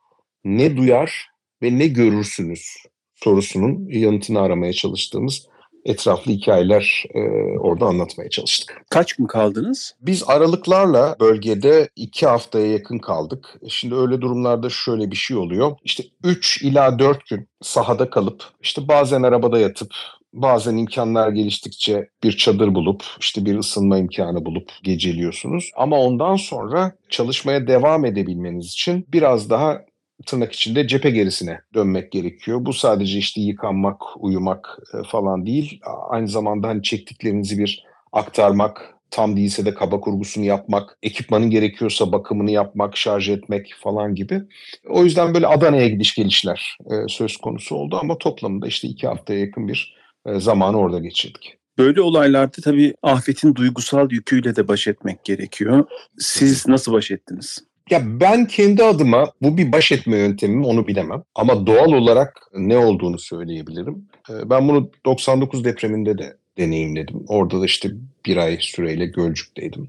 [0.44, 1.28] ne duyar
[1.62, 2.76] ve ne görürsünüz
[3.24, 5.46] sorusunun yanıtını aramaya çalıştığımız
[5.84, 7.20] etraflı hikayeler e,
[7.58, 8.82] orada anlatmaya çalıştık.
[8.90, 9.94] Kaç gün kaldınız?
[10.00, 13.56] Biz aralıklarla bölgede iki haftaya yakın kaldık.
[13.68, 15.76] Şimdi öyle durumlarda şöyle bir şey oluyor.
[15.84, 19.94] İşte 3 ila 4 gün sahada kalıp işte bazen arabada yatıp
[20.32, 25.70] bazen imkanlar geliştikçe bir çadır bulup işte bir ısınma imkanı bulup geceliyorsunuz.
[25.76, 29.80] Ama ondan sonra çalışmaya devam edebilmeniz için biraz daha
[30.26, 32.64] tırnak içinde cephe gerisine dönmek gerekiyor.
[32.64, 35.80] Bu sadece işte yıkanmak, uyumak e, falan değil.
[36.08, 42.50] Aynı zamanda hani çektiklerinizi bir aktarmak, tam değilse de kaba kurgusunu yapmak, ekipmanın gerekiyorsa bakımını
[42.50, 44.42] yapmak, şarj etmek falan gibi.
[44.88, 49.40] O yüzden böyle Adana'ya gidiş gelişler e, söz konusu oldu ama toplamında işte iki haftaya
[49.40, 49.96] yakın bir
[50.26, 51.56] e, zamanı orada geçirdik.
[51.78, 55.84] Böyle olaylarda tabii afetin duygusal yüküyle de baş etmek gerekiyor.
[56.18, 57.58] Siz nasıl baş ettiniz?
[57.90, 61.22] Ya ben kendi adıma bu bir baş etme yöntemim onu bilemem.
[61.34, 64.08] Ama doğal olarak ne olduğunu söyleyebilirim.
[64.30, 67.24] Ee, ben bunu 99 depreminde de deneyimledim.
[67.28, 67.90] Orada da işte
[68.26, 69.88] bir ay süreyle Gölcük'teydim.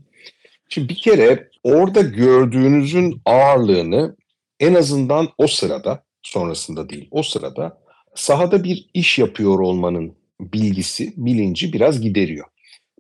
[0.70, 4.16] Şimdi bir kere orada gördüğünüzün ağırlığını
[4.60, 7.78] en azından o sırada, sonrasında değil, o sırada
[8.16, 12.46] sahada bir iş yapıyor olmanın bilgisi, bilinci biraz gideriyor.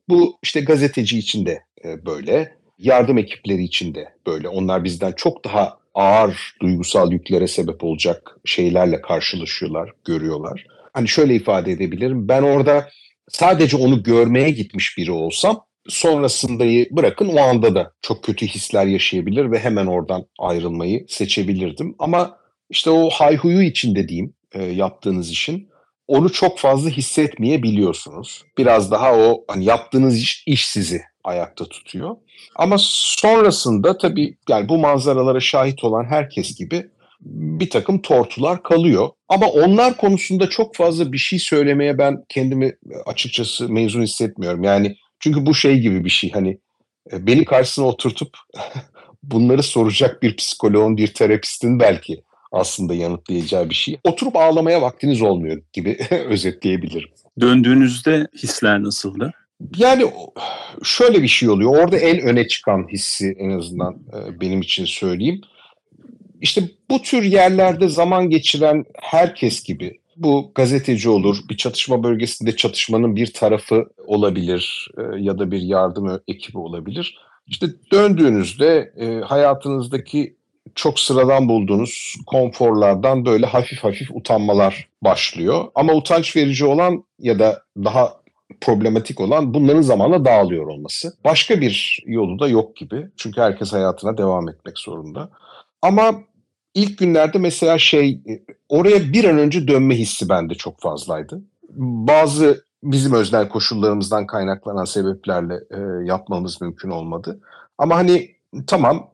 [0.09, 4.49] Bu işte gazeteci için de e, böyle, yardım ekipleri için de böyle.
[4.49, 10.65] Onlar bizden çok daha ağır duygusal yüklere sebep olacak şeylerle karşılaşıyorlar, görüyorlar.
[10.93, 12.27] Hani şöyle ifade edebilirim.
[12.27, 12.89] Ben orada
[13.29, 19.51] sadece onu görmeye gitmiş biri olsam sonrasındayı bırakın o anda da çok kötü hisler yaşayabilir
[19.51, 21.95] ve hemen oradan ayrılmayı seçebilirdim.
[21.99, 22.37] Ama
[22.69, 25.69] işte o hayhuyu içinde diyeyim e, yaptığınız işin
[26.07, 28.43] onu çok fazla hissetmeyebiliyorsunuz.
[28.57, 32.15] Biraz daha o hani yaptığınız iş, iş sizi ayakta tutuyor.
[32.55, 36.89] Ama sonrasında tabii yani bu manzaralara şahit olan herkes gibi
[37.25, 39.09] bir takım tortular kalıyor.
[39.29, 44.63] Ama onlar konusunda çok fazla bir şey söylemeye ben kendimi açıkçası mezun hissetmiyorum.
[44.63, 46.57] Yani çünkü bu şey gibi bir şey hani
[47.11, 48.37] e, beni karşısına oturtup
[49.23, 53.99] bunları soracak bir psikoloğun, bir terapistin belki aslında yanıtlayacağı bir şey.
[54.03, 55.97] Oturup ağlamaya vaktiniz olmuyor gibi
[56.29, 57.09] özetleyebilirim.
[57.39, 59.31] Döndüğünüzde hisler nasıldı?
[59.77, 60.05] Yani
[60.83, 61.77] şöyle bir şey oluyor.
[61.77, 65.41] Orada en öne çıkan hissi en azından e, benim için söyleyeyim.
[66.41, 73.15] İşte bu tür yerlerde zaman geçiren herkes gibi bu gazeteci olur, bir çatışma bölgesinde çatışmanın
[73.15, 77.17] bir tarafı olabilir e, ya da bir yardım ekibi olabilir.
[77.47, 80.35] İşte döndüğünüzde e, hayatınızdaki
[80.75, 85.65] çok sıradan bulduğunuz konforlardan böyle hafif hafif utanmalar başlıyor.
[85.75, 88.13] Ama utanç verici olan ya da daha
[88.61, 91.13] problematik olan bunların zamanla dağılıyor olması.
[91.23, 93.07] Başka bir yolu da yok gibi.
[93.17, 95.29] Çünkü herkes hayatına devam etmek zorunda.
[95.81, 96.23] Ama
[96.73, 98.21] ilk günlerde mesela şey
[98.69, 101.41] oraya bir an önce dönme hissi bende çok fazlaydı.
[101.79, 107.39] Bazı bizim öznel koşullarımızdan kaynaklanan sebeplerle e, yapmamız mümkün olmadı.
[107.77, 108.35] Ama hani
[108.67, 109.11] tamam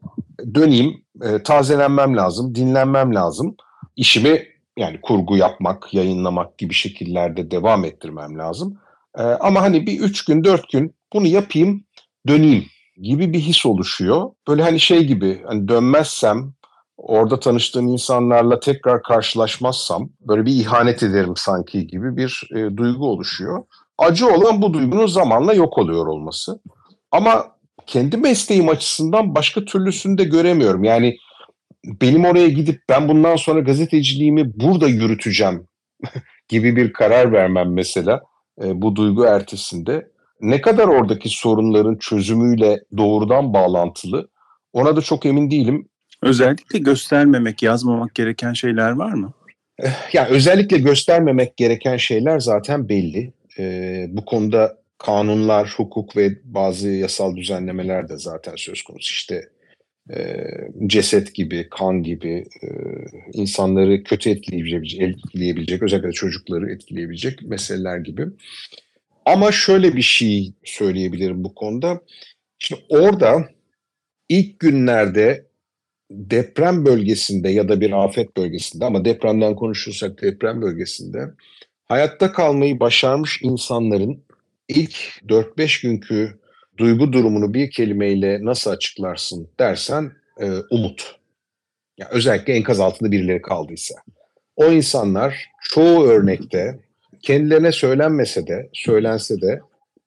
[0.55, 3.55] döneyim, e, tazelenmem lazım, dinlenmem lazım.
[3.95, 8.77] İşimi yani kurgu yapmak, yayınlamak gibi şekillerde devam ettirmem lazım.
[9.17, 11.83] E, ama hani bir üç gün, dört gün bunu yapayım,
[12.27, 12.65] döneyim
[13.01, 14.31] gibi bir his oluşuyor.
[14.47, 16.53] Böyle hani şey gibi, hani dönmezsem,
[16.97, 23.63] orada tanıştığım insanlarla tekrar karşılaşmazsam böyle bir ihanet ederim sanki gibi bir e, duygu oluşuyor.
[23.97, 26.59] Acı olan bu duygunun zamanla yok oluyor olması.
[27.11, 27.45] Ama
[27.91, 30.83] kendi mesleğim açısından başka türlüsünü de göremiyorum.
[30.83, 31.17] Yani
[31.85, 35.67] benim oraya gidip ben bundan sonra gazeteciliğimi burada yürüteceğim
[36.47, 38.21] gibi bir karar vermem mesela
[38.63, 44.27] e, bu duygu ertesinde ne kadar oradaki sorunların çözümüyle doğrudan bağlantılı
[44.73, 45.87] ona da çok emin değilim.
[46.21, 49.33] Özellikle göstermemek, yazmamak gereken şeyler var mı?
[50.13, 53.33] Yani özellikle göstermemek gereken şeyler zaten belli.
[53.59, 59.13] Ee, bu konuda kanunlar, hukuk ve bazı yasal düzenlemeler de zaten söz konusu.
[59.13, 59.49] İşte
[60.13, 60.47] e,
[60.87, 62.67] ceset gibi, kan gibi e,
[63.33, 68.25] insanları kötü etkileyebilecek, etkileyebilecek, özellikle çocukları etkileyebilecek meseleler gibi.
[69.25, 72.01] Ama şöyle bir şey söyleyebilirim bu konuda.
[72.59, 73.49] Şimdi orada
[74.29, 75.45] ilk günlerde
[76.11, 81.31] deprem bölgesinde ya da bir afet bölgesinde ama depremden konuşursak deprem bölgesinde
[81.87, 84.23] hayatta kalmayı başarmış insanların
[84.71, 86.39] ilk 4-5 günkü
[86.77, 91.15] duygu durumunu bir kelimeyle nasıl açıklarsın dersen e, umut.
[91.97, 93.95] Yani özellikle enkaz altında birileri kaldıysa.
[94.55, 96.79] O insanlar çoğu örnekte
[97.21, 99.61] kendilerine söylenmese de, söylense de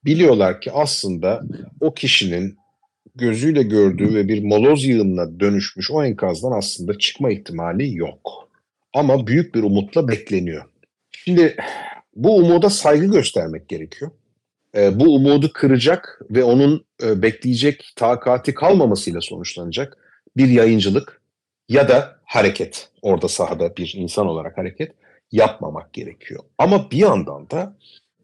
[0.05, 1.43] biliyorlar ki aslında
[1.81, 2.57] o kişinin
[3.15, 8.49] gözüyle gördüğü ve bir moloz yığınına dönüşmüş o enkazdan aslında çıkma ihtimali yok.
[8.95, 10.65] Ama büyük bir umutla bekleniyor.
[11.11, 11.57] Şimdi
[12.17, 14.11] bu umuda saygı göstermek gerekiyor.
[14.77, 19.99] E, bu umudu kıracak ve onun e, bekleyecek takati kalmamasıyla sonuçlanacak
[20.37, 21.21] bir yayıncılık
[21.69, 24.93] ya da hareket, orada sahada bir insan olarak hareket
[25.33, 26.45] yapmamak gerekiyor.
[26.59, 27.77] Ama bir yandan da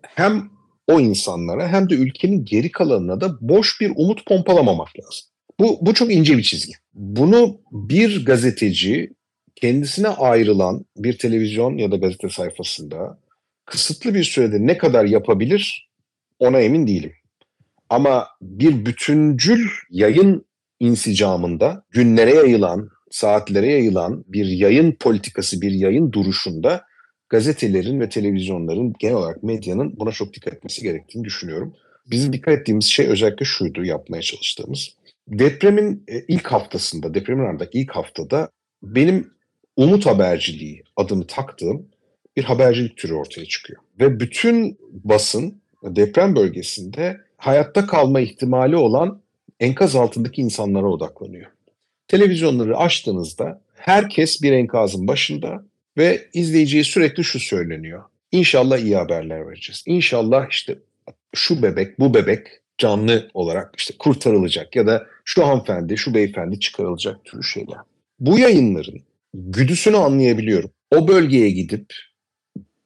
[0.03, 0.51] hem
[0.89, 5.27] o insanlara hem de ülkenin geri kalanına da boş bir umut pompalamamak lazım.
[5.61, 6.73] Bu, bu çok ince bir çizgi.
[6.95, 9.13] Bunu bir gazeteci
[9.57, 13.19] kendisine ayrılan bir televizyon ya da gazete sayfasında
[13.65, 15.90] kısıtlı bir sürede ne kadar yapabilir
[16.41, 17.13] ona emin değilim.
[17.89, 20.47] Ama bir bütüncül yayın
[20.81, 26.85] insicamında günlere yayılan, saatlere yayılan bir yayın politikası, bir yayın duruşunda
[27.29, 31.75] gazetelerin ve televizyonların genel olarak medyanın buna çok dikkat etmesi gerektiğini düşünüyorum.
[32.07, 34.89] Bizim dikkat ettiğimiz şey özellikle şuydu yapmaya çalıştığımız.
[35.29, 38.49] Depremin e, ilk haftasında, depremin ardındaki ilk haftada
[38.83, 39.31] benim
[39.77, 41.89] umut haberciliği adını taktığım
[42.37, 43.83] bir habercilik türü ortaya çıkıyor.
[44.01, 49.23] Ve bütün basın deprem bölgesinde hayatta kalma ihtimali olan
[49.61, 51.51] enkaz altındaki insanlara odaklanıyor.
[52.09, 55.65] Televizyonları açtığınızda herkes bir enkazın başında
[55.97, 58.03] ve izleyiciye sürekli şu söyleniyor.
[58.33, 59.83] İnşallah iyi haberler vereceğiz.
[59.87, 60.79] İnşallah işte
[61.35, 62.47] şu bebek, bu bebek
[62.79, 67.79] canlı olarak işte kurtarılacak ya da şu hanımefendi, şu beyefendi çıkarılacak türü şeyler.
[68.21, 69.03] Bu yayınların
[69.35, 70.71] güdüsünü anlayabiliyorum.
[70.97, 71.95] O bölgeye gidip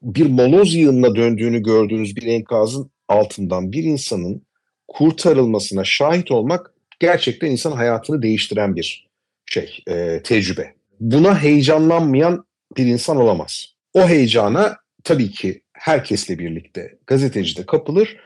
[0.05, 4.47] bir moloz yığınına döndüğünü gördüğünüz bir enkazın altından bir insanın
[4.89, 9.09] kurtarılmasına şahit olmak gerçekten insan hayatını değiştiren bir
[9.47, 10.75] şey, e, tecrübe.
[11.01, 12.45] Buna heyecanlanmayan
[12.77, 13.67] bir insan olamaz.
[13.95, 18.17] O heyecana tabii ki herkesle birlikte gazeteci de kapılır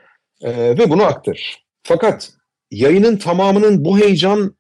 [0.42, 1.66] e, ve bunu aktarır.
[1.82, 2.32] Fakat
[2.70, 4.56] yayının tamamının bu heyecan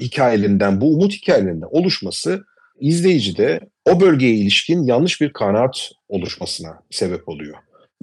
[0.00, 2.44] hikayelerinden, bu umut hikayelerinden oluşması
[2.82, 7.56] izleyicide o bölgeye ilişkin yanlış bir kanaat oluşmasına sebep oluyor.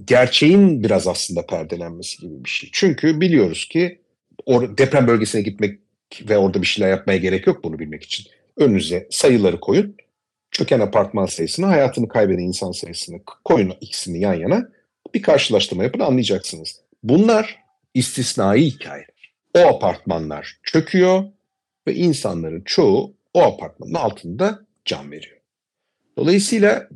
[0.06, 2.70] Gerçeğin biraz aslında perdelenmesi gibi bir şey.
[2.74, 4.02] Çünkü biliyoruz ki
[4.48, 5.80] or- deprem bölgesine gitmek
[6.30, 8.26] ve orada bir şeyler yapmaya gerek yok bunu bilmek için.
[8.58, 9.96] Önünüze sayıları koyun.
[10.52, 14.70] Çöken apartman sayısını, hayatını kaybeden insan sayısını koyun ikisini yan yana.
[15.14, 16.82] Bir karşılaştırma yapın anlayacaksınız.
[17.04, 17.60] Bunlar
[17.94, 19.34] istisnai hikayeler.
[19.56, 21.24] O apartmanlar çöküyor
[21.88, 25.38] ve insanların çoğu o apartmanın altında can veriyor.
[26.18, 26.90] Dolayısıyla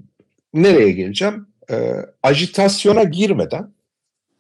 [0.53, 1.47] nereye geleceğim?
[1.71, 3.73] Ee, ajitasyona girmeden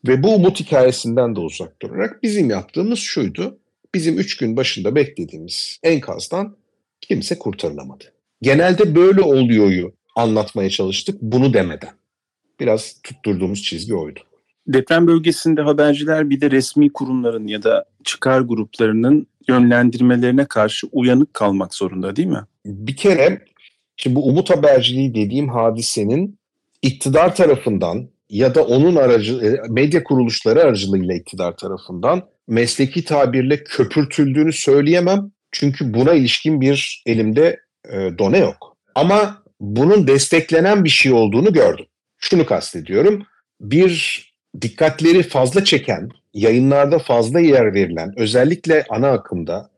[0.07, 3.59] ve bu umut hikayesinden de uzak durarak bizim yaptığımız şuydu.
[3.95, 6.57] Bizim üç gün başında beklediğimiz enkazdan
[7.01, 8.03] kimse kurtarılamadı.
[8.41, 11.93] Genelde böyle oluyoryu anlatmaya çalıştık bunu demeden.
[12.59, 14.19] Biraz tutturduğumuz çizgi oydu.
[14.67, 21.73] Deprem bölgesinde haberciler bir de resmi kurumların ya da çıkar gruplarının yönlendirmelerine karşı uyanık kalmak
[21.73, 22.43] zorunda değil mi?
[22.65, 23.41] Bir kere
[23.97, 26.39] şimdi bu umut haberciliği dediğim hadisenin
[26.81, 34.53] iktidar tarafından ya da onun aracı e, medya kuruluşları aracılığıyla iktidar tarafından mesleki tabirle köpürtüldüğünü
[34.53, 35.31] söyleyemem.
[35.51, 37.59] Çünkü buna ilişkin bir elimde
[37.91, 38.77] e, done yok.
[38.95, 41.85] Ama bunun desteklenen bir şey olduğunu gördüm.
[42.17, 43.25] Şunu kastediyorum.
[43.61, 44.23] Bir
[44.61, 49.69] dikkatleri fazla çeken, yayınlarda fazla yer verilen, özellikle ana akımda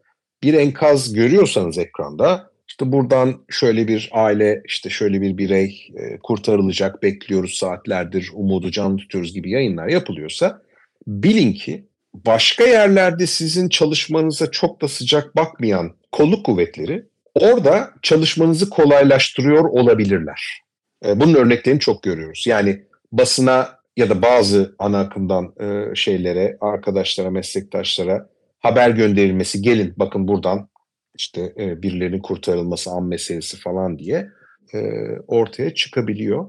[0.43, 7.03] bir enkaz görüyorsanız ekranda, işte buradan şöyle bir aile, işte şöyle bir birey e, kurtarılacak,
[7.03, 10.61] bekliyoruz saatlerdir, umudu canlı tutuyoruz gibi yayınlar yapılıyorsa,
[11.07, 19.63] bilin ki başka yerlerde sizin çalışmanıza çok da sıcak bakmayan kolluk kuvvetleri orada çalışmanızı kolaylaştırıyor
[19.63, 20.61] olabilirler.
[21.05, 22.43] E, bunun örneklerini çok görüyoruz.
[22.47, 30.27] Yani basına ya da bazı ana akımdan e, şeylere, arkadaşlara, meslektaşlara haber gönderilmesi, gelin bakın
[30.27, 30.69] buradan
[31.17, 34.27] işte e, birilerinin kurtarılması, an meselesi falan diye
[34.73, 34.79] e,
[35.27, 36.45] ortaya çıkabiliyor.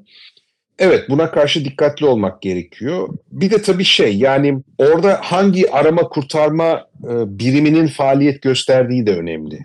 [0.79, 3.09] Evet buna karşı dikkatli olmak gerekiyor.
[3.33, 9.59] Bir de tabii şey yani orada hangi arama kurtarma e, biriminin faaliyet gösterdiği de önemli.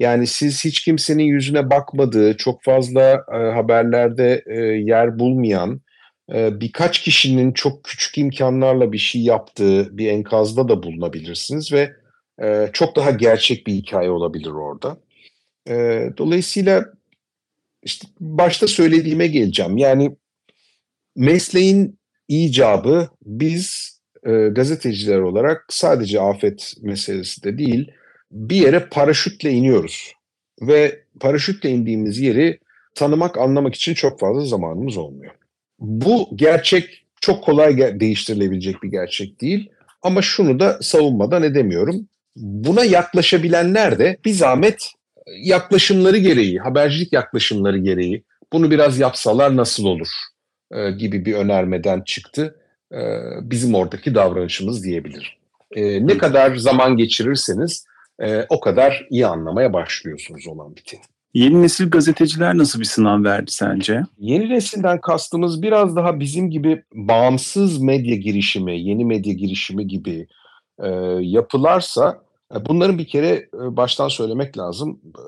[0.00, 5.80] Yani siz hiç kimsenin yüzüne bakmadığı, çok fazla e, haberlerde e, yer bulmayan,
[6.34, 11.92] e, birkaç kişinin çok küçük imkanlarla bir şey yaptığı bir enkazda da bulunabilirsiniz ve
[12.42, 14.98] e, çok daha gerçek bir hikaye olabilir orada.
[15.68, 15.74] E,
[16.16, 16.84] dolayısıyla
[17.82, 19.76] işte başta söylediğime geleceğim.
[19.76, 20.16] Yani
[21.16, 23.96] mesleğin icabı biz
[24.26, 27.90] e, gazeteciler olarak sadece afet meselesi de değil,
[28.30, 30.12] bir yere paraşütle iniyoruz.
[30.62, 32.58] Ve paraşütle indiğimiz yeri
[32.94, 35.32] tanımak, anlamak için çok fazla zamanımız olmuyor.
[35.78, 39.70] Bu gerçek çok kolay değiştirilebilecek bir gerçek değil.
[40.02, 42.08] Ama şunu da savunmadan edemiyorum.
[42.36, 44.92] Buna yaklaşabilenler de bir zahmet
[45.36, 48.22] yaklaşımları gereği, habercilik yaklaşımları gereği
[48.52, 50.08] bunu biraz yapsalar nasıl olur
[50.70, 52.56] e, gibi bir önermeden çıktı.
[52.92, 52.98] E,
[53.42, 55.38] bizim oradaki davranışımız diyebilir.
[55.76, 57.86] E, ne kadar zaman geçirirseniz
[58.22, 61.00] e, o kadar iyi anlamaya başlıyorsunuz olan biteni.
[61.34, 64.02] Yeni nesil gazeteciler nasıl bir sınav verdi sence?
[64.18, 70.26] Yeni nesilden kastımız biraz daha bizim gibi bağımsız medya girişimi, yeni medya girişimi gibi
[70.82, 70.88] e,
[71.20, 72.25] yapılarsa e,
[72.68, 75.00] bunların bir kere e, baştan söylemek lazım.
[75.04, 75.22] E,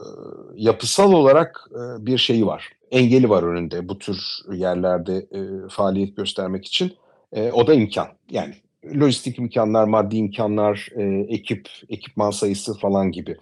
[0.56, 2.68] yapısal olarak e, bir şeyi var.
[2.90, 4.18] Engeli var önünde bu tür
[4.52, 6.92] yerlerde e, faaliyet göstermek için.
[7.32, 8.08] E, o da imkan.
[8.30, 8.54] Yani
[9.00, 13.36] lojistik imkanlar, maddi imkanlar, e, ekip, ekipman sayısı falan gibi.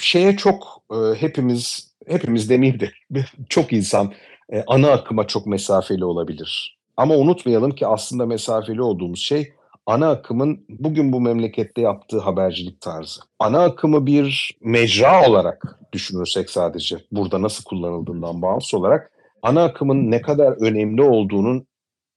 [0.00, 2.90] Şeye çok e, hepimiz, hepimiz demeyeyim de
[3.48, 4.12] çok insan
[4.52, 6.78] e, ana akıma çok mesafeli olabilir.
[6.96, 9.52] Ama unutmayalım ki aslında mesafeli olduğumuz şey
[9.86, 13.20] ana akımın bugün bu memlekette yaptığı habercilik tarzı.
[13.38, 19.10] Ana akımı bir mecra olarak düşünürsek sadece burada nasıl kullanıldığından bağımsız olarak
[19.42, 21.66] ana akımın ne kadar önemli olduğunun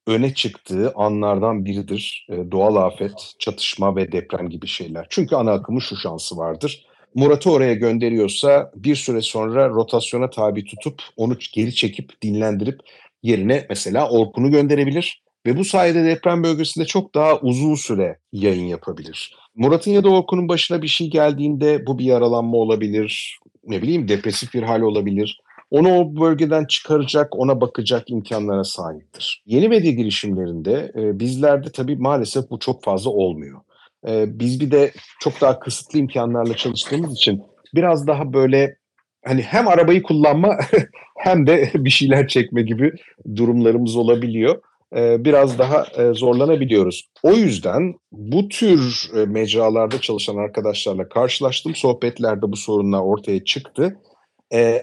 [0.08, 2.28] öne çıktığı anlardan biridir.
[2.30, 5.08] E, doğal afet, çatışma ve deprem gibi şeyler.
[5.10, 6.86] Çünkü ana akımın şu şansı vardır.
[7.15, 12.80] Murat'ı oraya gönderiyorsa bir süre sonra rotasyona tabi tutup onu geri çekip dinlendirip
[13.23, 19.36] yerine mesela Orkun'u gönderebilir ve bu sayede deprem bölgesinde çok daha uzun süre yayın yapabilir.
[19.55, 24.53] Murat'ın ya da Orkun'un başına bir şey geldiğinde bu bir yaralanma olabilir, ne bileyim depresif
[24.53, 25.41] bir hal olabilir.
[25.71, 29.43] Onu o bölgeden çıkaracak, ona bakacak imkanlara sahiptir.
[29.45, 33.61] Yeni medya girişimlerinde e, bizlerde tabii maalesef bu çok fazla olmuyor.
[34.07, 37.43] E, biz bir de çok daha kısıtlı imkanlarla çalıştığımız için
[37.76, 38.78] biraz daha böyle
[39.26, 40.57] hani hem arabayı kullanma
[41.17, 42.91] hem de bir şeyler çekme gibi
[43.36, 44.61] durumlarımız olabiliyor.
[44.95, 47.09] E, biraz daha e, zorlanabiliyoruz.
[47.23, 51.75] O yüzden bu tür e, mecralarda çalışan arkadaşlarla karşılaştım.
[51.75, 53.97] Sohbetlerde bu sorunlar ortaya çıktı.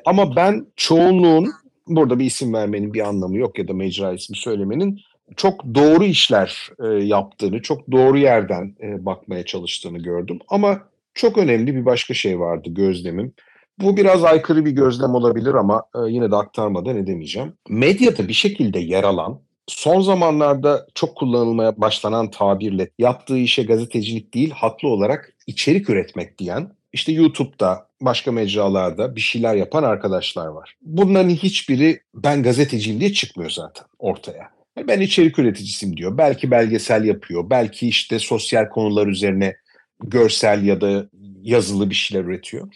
[0.05, 1.53] Ama ben çoğunluğun,
[1.87, 5.01] burada bir isim vermenin bir anlamı yok ya da mecra ismi söylemenin
[5.37, 10.39] çok doğru işler yaptığını, çok doğru yerden bakmaya çalıştığını gördüm.
[10.49, 10.81] Ama
[11.15, 13.33] çok önemli bir başka şey vardı gözlemim.
[13.79, 17.53] Bu biraz aykırı bir gözlem olabilir ama yine de aktarmadan edemeyeceğim.
[17.69, 24.51] Medyada bir şekilde yer alan, son zamanlarda çok kullanılmaya başlanan tabirle yaptığı işe gazetecilik değil,
[24.51, 30.77] haklı olarak içerik üretmek diyen, işte YouTube'da, başka mecralarda bir şeyler yapan arkadaşlar var.
[30.83, 34.51] Bunların hiçbiri ben gazeteciyim diye çıkmıyor zaten ortaya.
[34.77, 36.19] Yani Ben içerik üreticisiyim diyor.
[36.19, 37.51] Belki belgesel yapıyor.
[37.51, 39.57] Belki işte sosyal konular üzerine
[40.05, 41.07] görsel ya da
[41.43, 42.69] yazılı bir şeyler üretiyor.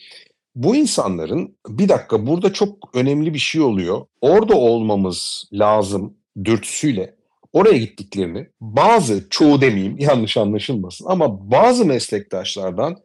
[0.55, 4.07] Bu insanların bir dakika burada çok önemli bir şey oluyor.
[4.21, 6.15] Orada olmamız lazım
[6.45, 7.15] dürtüsüyle
[7.53, 12.97] oraya gittiklerini bazı çoğu demeyeyim yanlış anlaşılmasın ama bazı meslektaşlardan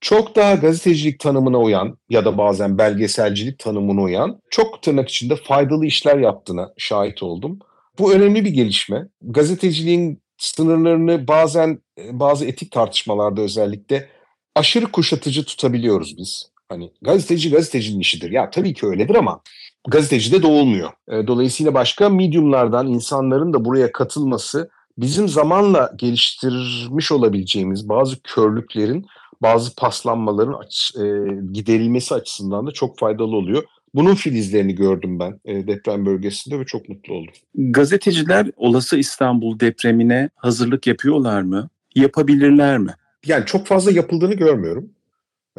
[0.00, 5.86] çok daha gazetecilik tanımına uyan ya da bazen belgeselcilik tanımına uyan çok tırnak içinde faydalı
[5.86, 7.58] işler yaptığına şahit oldum.
[7.98, 9.08] Bu önemli bir gelişme.
[9.22, 14.08] Gazeteciliğin sınırlarını bazen e, bazı etik tartışmalarda özellikle
[14.54, 16.50] aşırı kuşatıcı tutabiliyoruz biz.
[16.68, 18.30] Hani gazeteci gazetecinin işidir.
[18.30, 19.40] Ya tabii ki öyledir ama
[19.88, 20.90] gazeteci de olmuyor.
[21.08, 29.06] E, Dolayısıyla başka medyumlardan insanların da buraya katılması bizim zamanla geliştirmiş olabileceğimiz bazı körlüklerin,
[29.42, 31.04] bazı paslanmaların aç- e,
[31.52, 33.62] giderilmesi açısından da çok faydalı oluyor.
[33.94, 37.32] Bunun filizlerini gördüm ben e, deprem bölgesinde ve çok mutlu oldum.
[37.54, 41.68] Gazeteciler olası İstanbul depremine hazırlık yapıyorlar mı?
[41.94, 42.94] Yapabilirler mi?
[43.26, 44.90] Yani çok fazla yapıldığını görmüyorum.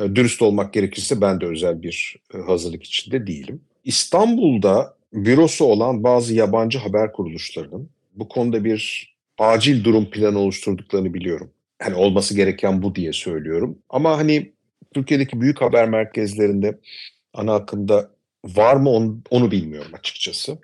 [0.02, 2.16] E, Dürüst olmak gerekirse ben de özel bir
[2.48, 3.62] hazırlık içinde değilim.
[3.84, 11.52] İstanbul'da bürosu olan bazı yabancı haber kuruluşlarının bu konuda bir acil durum planı oluşturduklarını biliyorum.
[11.82, 13.78] Hani olması gereken bu diye söylüyorum.
[13.90, 14.52] Ama hani
[14.94, 16.80] Türkiye'deki büyük haber merkezlerinde
[17.34, 18.10] ana akımda
[18.46, 20.58] var mı onu, onu bilmiyorum açıkçası.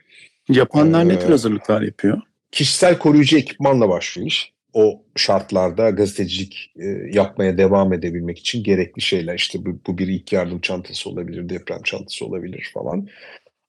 [0.50, 2.22] Yapanlar ne tür Ee, hazırlıklar yapıyor?
[2.52, 4.55] kişisel koruyucu ekipmanla başlıyor iş.
[4.76, 9.36] O şartlarda gazetecilik e, yapmaya devam edebilmek için gerekli şeyler.
[9.36, 13.08] İşte bu, bu bir ilk yardım çantası olabilir, deprem çantası olabilir falan.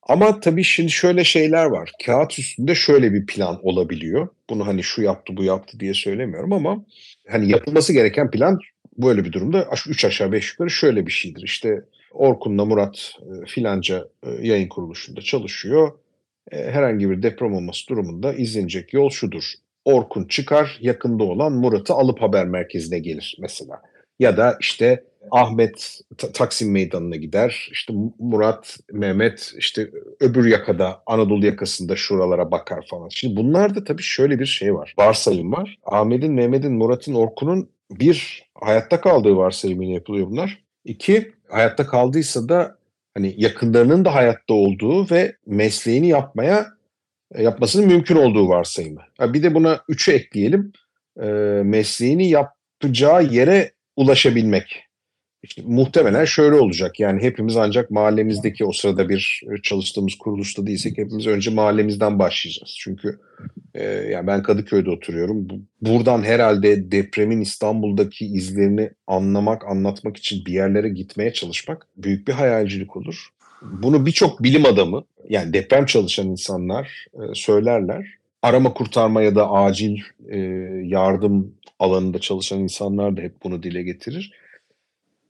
[0.02, 1.92] Ama tabii şimdi şöyle şeyler var.
[2.06, 4.28] Kağıt üstünde şöyle bir plan olabiliyor.
[4.50, 6.84] Bunu hani şu yaptı bu yaptı diye söylemiyorum ama
[7.28, 8.58] hani yapılması gereken plan
[8.98, 11.42] böyle bir durumda 3 aşağı 5 yukarı şöyle bir şeydir.
[11.42, 15.92] İşte Orkun'la Murat e, filanca e, yayın kuruluşunda çalışıyor
[16.52, 19.52] e, herhangi bir deprem olması durumunda izlenecek yol şudur.
[19.86, 23.82] Orkun çıkar, yakında olan Murat'ı alıp haber merkezine gelir mesela.
[24.18, 27.68] Ya da işte Ahmet Ta- Taksim Meydanı'na gider.
[27.72, 33.08] İşte Murat, Mehmet işte öbür yakada Anadolu yakasında şuralara bakar falan.
[33.08, 34.94] Şimdi bunlarda tabii şöyle bir şey var.
[34.98, 35.78] Varsayım var.
[35.84, 40.64] Ahmet'in, Mehmet'in, Murat'ın, Orkun'un bir hayatta kaldığı varsayımıyla yapılıyor bunlar.
[40.84, 42.78] İki hayatta kaldıysa da
[43.14, 46.75] hani yakınlarının da hayatta olduğu ve mesleğini yapmaya
[47.38, 49.00] yapmasının mümkün olduğu varsayımı.
[49.20, 50.72] Bir de buna üçü ekleyelim.
[51.22, 51.26] E,
[51.64, 54.82] mesleğini yapacağı yere ulaşabilmek.
[55.42, 57.00] İşte muhtemelen şöyle olacak.
[57.00, 62.76] Yani hepimiz ancak mahallemizdeki o sırada bir e, çalıştığımız kuruluşta değilsek hepimiz önce mahallemizden başlayacağız.
[62.78, 63.18] Çünkü
[63.74, 65.48] e, yani ben Kadıköy'de oturuyorum.
[65.48, 72.32] Bu- Buradan herhalde depremin İstanbul'daki izlerini anlamak, anlatmak için bir yerlere gitmeye çalışmak büyük bir
[72.32, 73.28] hayalcilik olur.
[73.62, 78.06] Bunu birçok bilim adamı yani deprem çalışan insanlar e, söylerler.
[78.42, 80.38] Arama kurtarma ya da acil e,
[80.84, 84.32] yardım alanında çalışan insanlar da hep bunu dile getirir.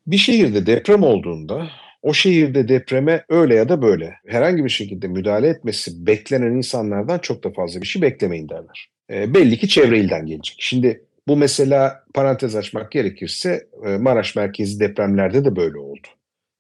[0.07, 1.69] Bir şehirde deprem olduğunda
[2.03, 7.45] o şehirde depreme öyle ya da böyle herhangi bir şekilde müdahale etmesi beklenen insanlardan çok
[7.45, 8.89] da fazla bir şey beklemeyin derler.
[9.11, 10.57] E, belli ki çevre ilden gelecek.
[10.59, 16.07] Şimdi bu mesela parantez açmak gerekirse e, Maraş merkezi depremlerde de böyle oldu.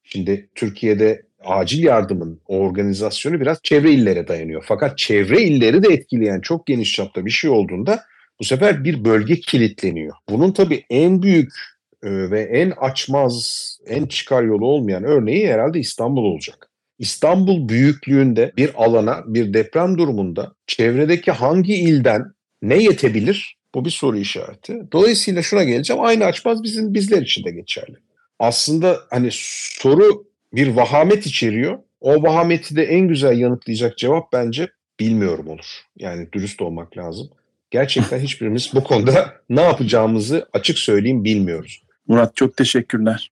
[0.04, 4.64] Şimdi Türkiye'de acil yardımın organizasyonu biraz çevre illere dayanıyor.
[4.68, 8.02] Fakat çevre illeri de etkileyen çok geniş çapta bir şey olduğunda
[8.40, 10.14] bu sefer bir bölge kilitleniyor.
[10.28, 11.52] Bunun tabii en büyük
[12.02, 16.70] e, ve en açmaz, en çıkar yolu olmayan örneği herhalde İstanbul olacak.
[16.98, 22.24] İstanbul büyüklüğünde bir alana, bir deprem durumunda çevredeki hangi ilden
[22.62, 23.56] ne yetebilir?
[23.74, 24.82] Bu bir soru işareti.
[24.92, 26.02] Dolayısıyla şuna geleceğim.
[26.02, 27.96] Aynı açmaz bizim bizler için de geçerli.
[28.38, 31.78] Aslında hani soru bir vahamet içeriyor.
[32.00, 34.68] O vahameti de en güzel yanıtlayacak cevap bence
[35.00, 35.80] bilmiyorum olur.
[35.96, 37.30] Yani dürüst olmak lazım.
[37.70, 41.82] Gerçekten hiçbirimiz bu konuda ne yapacağımızı açık söyleyeyim bilmiyoruz.
[42.08, 43.30] Murat çok teşekkürler.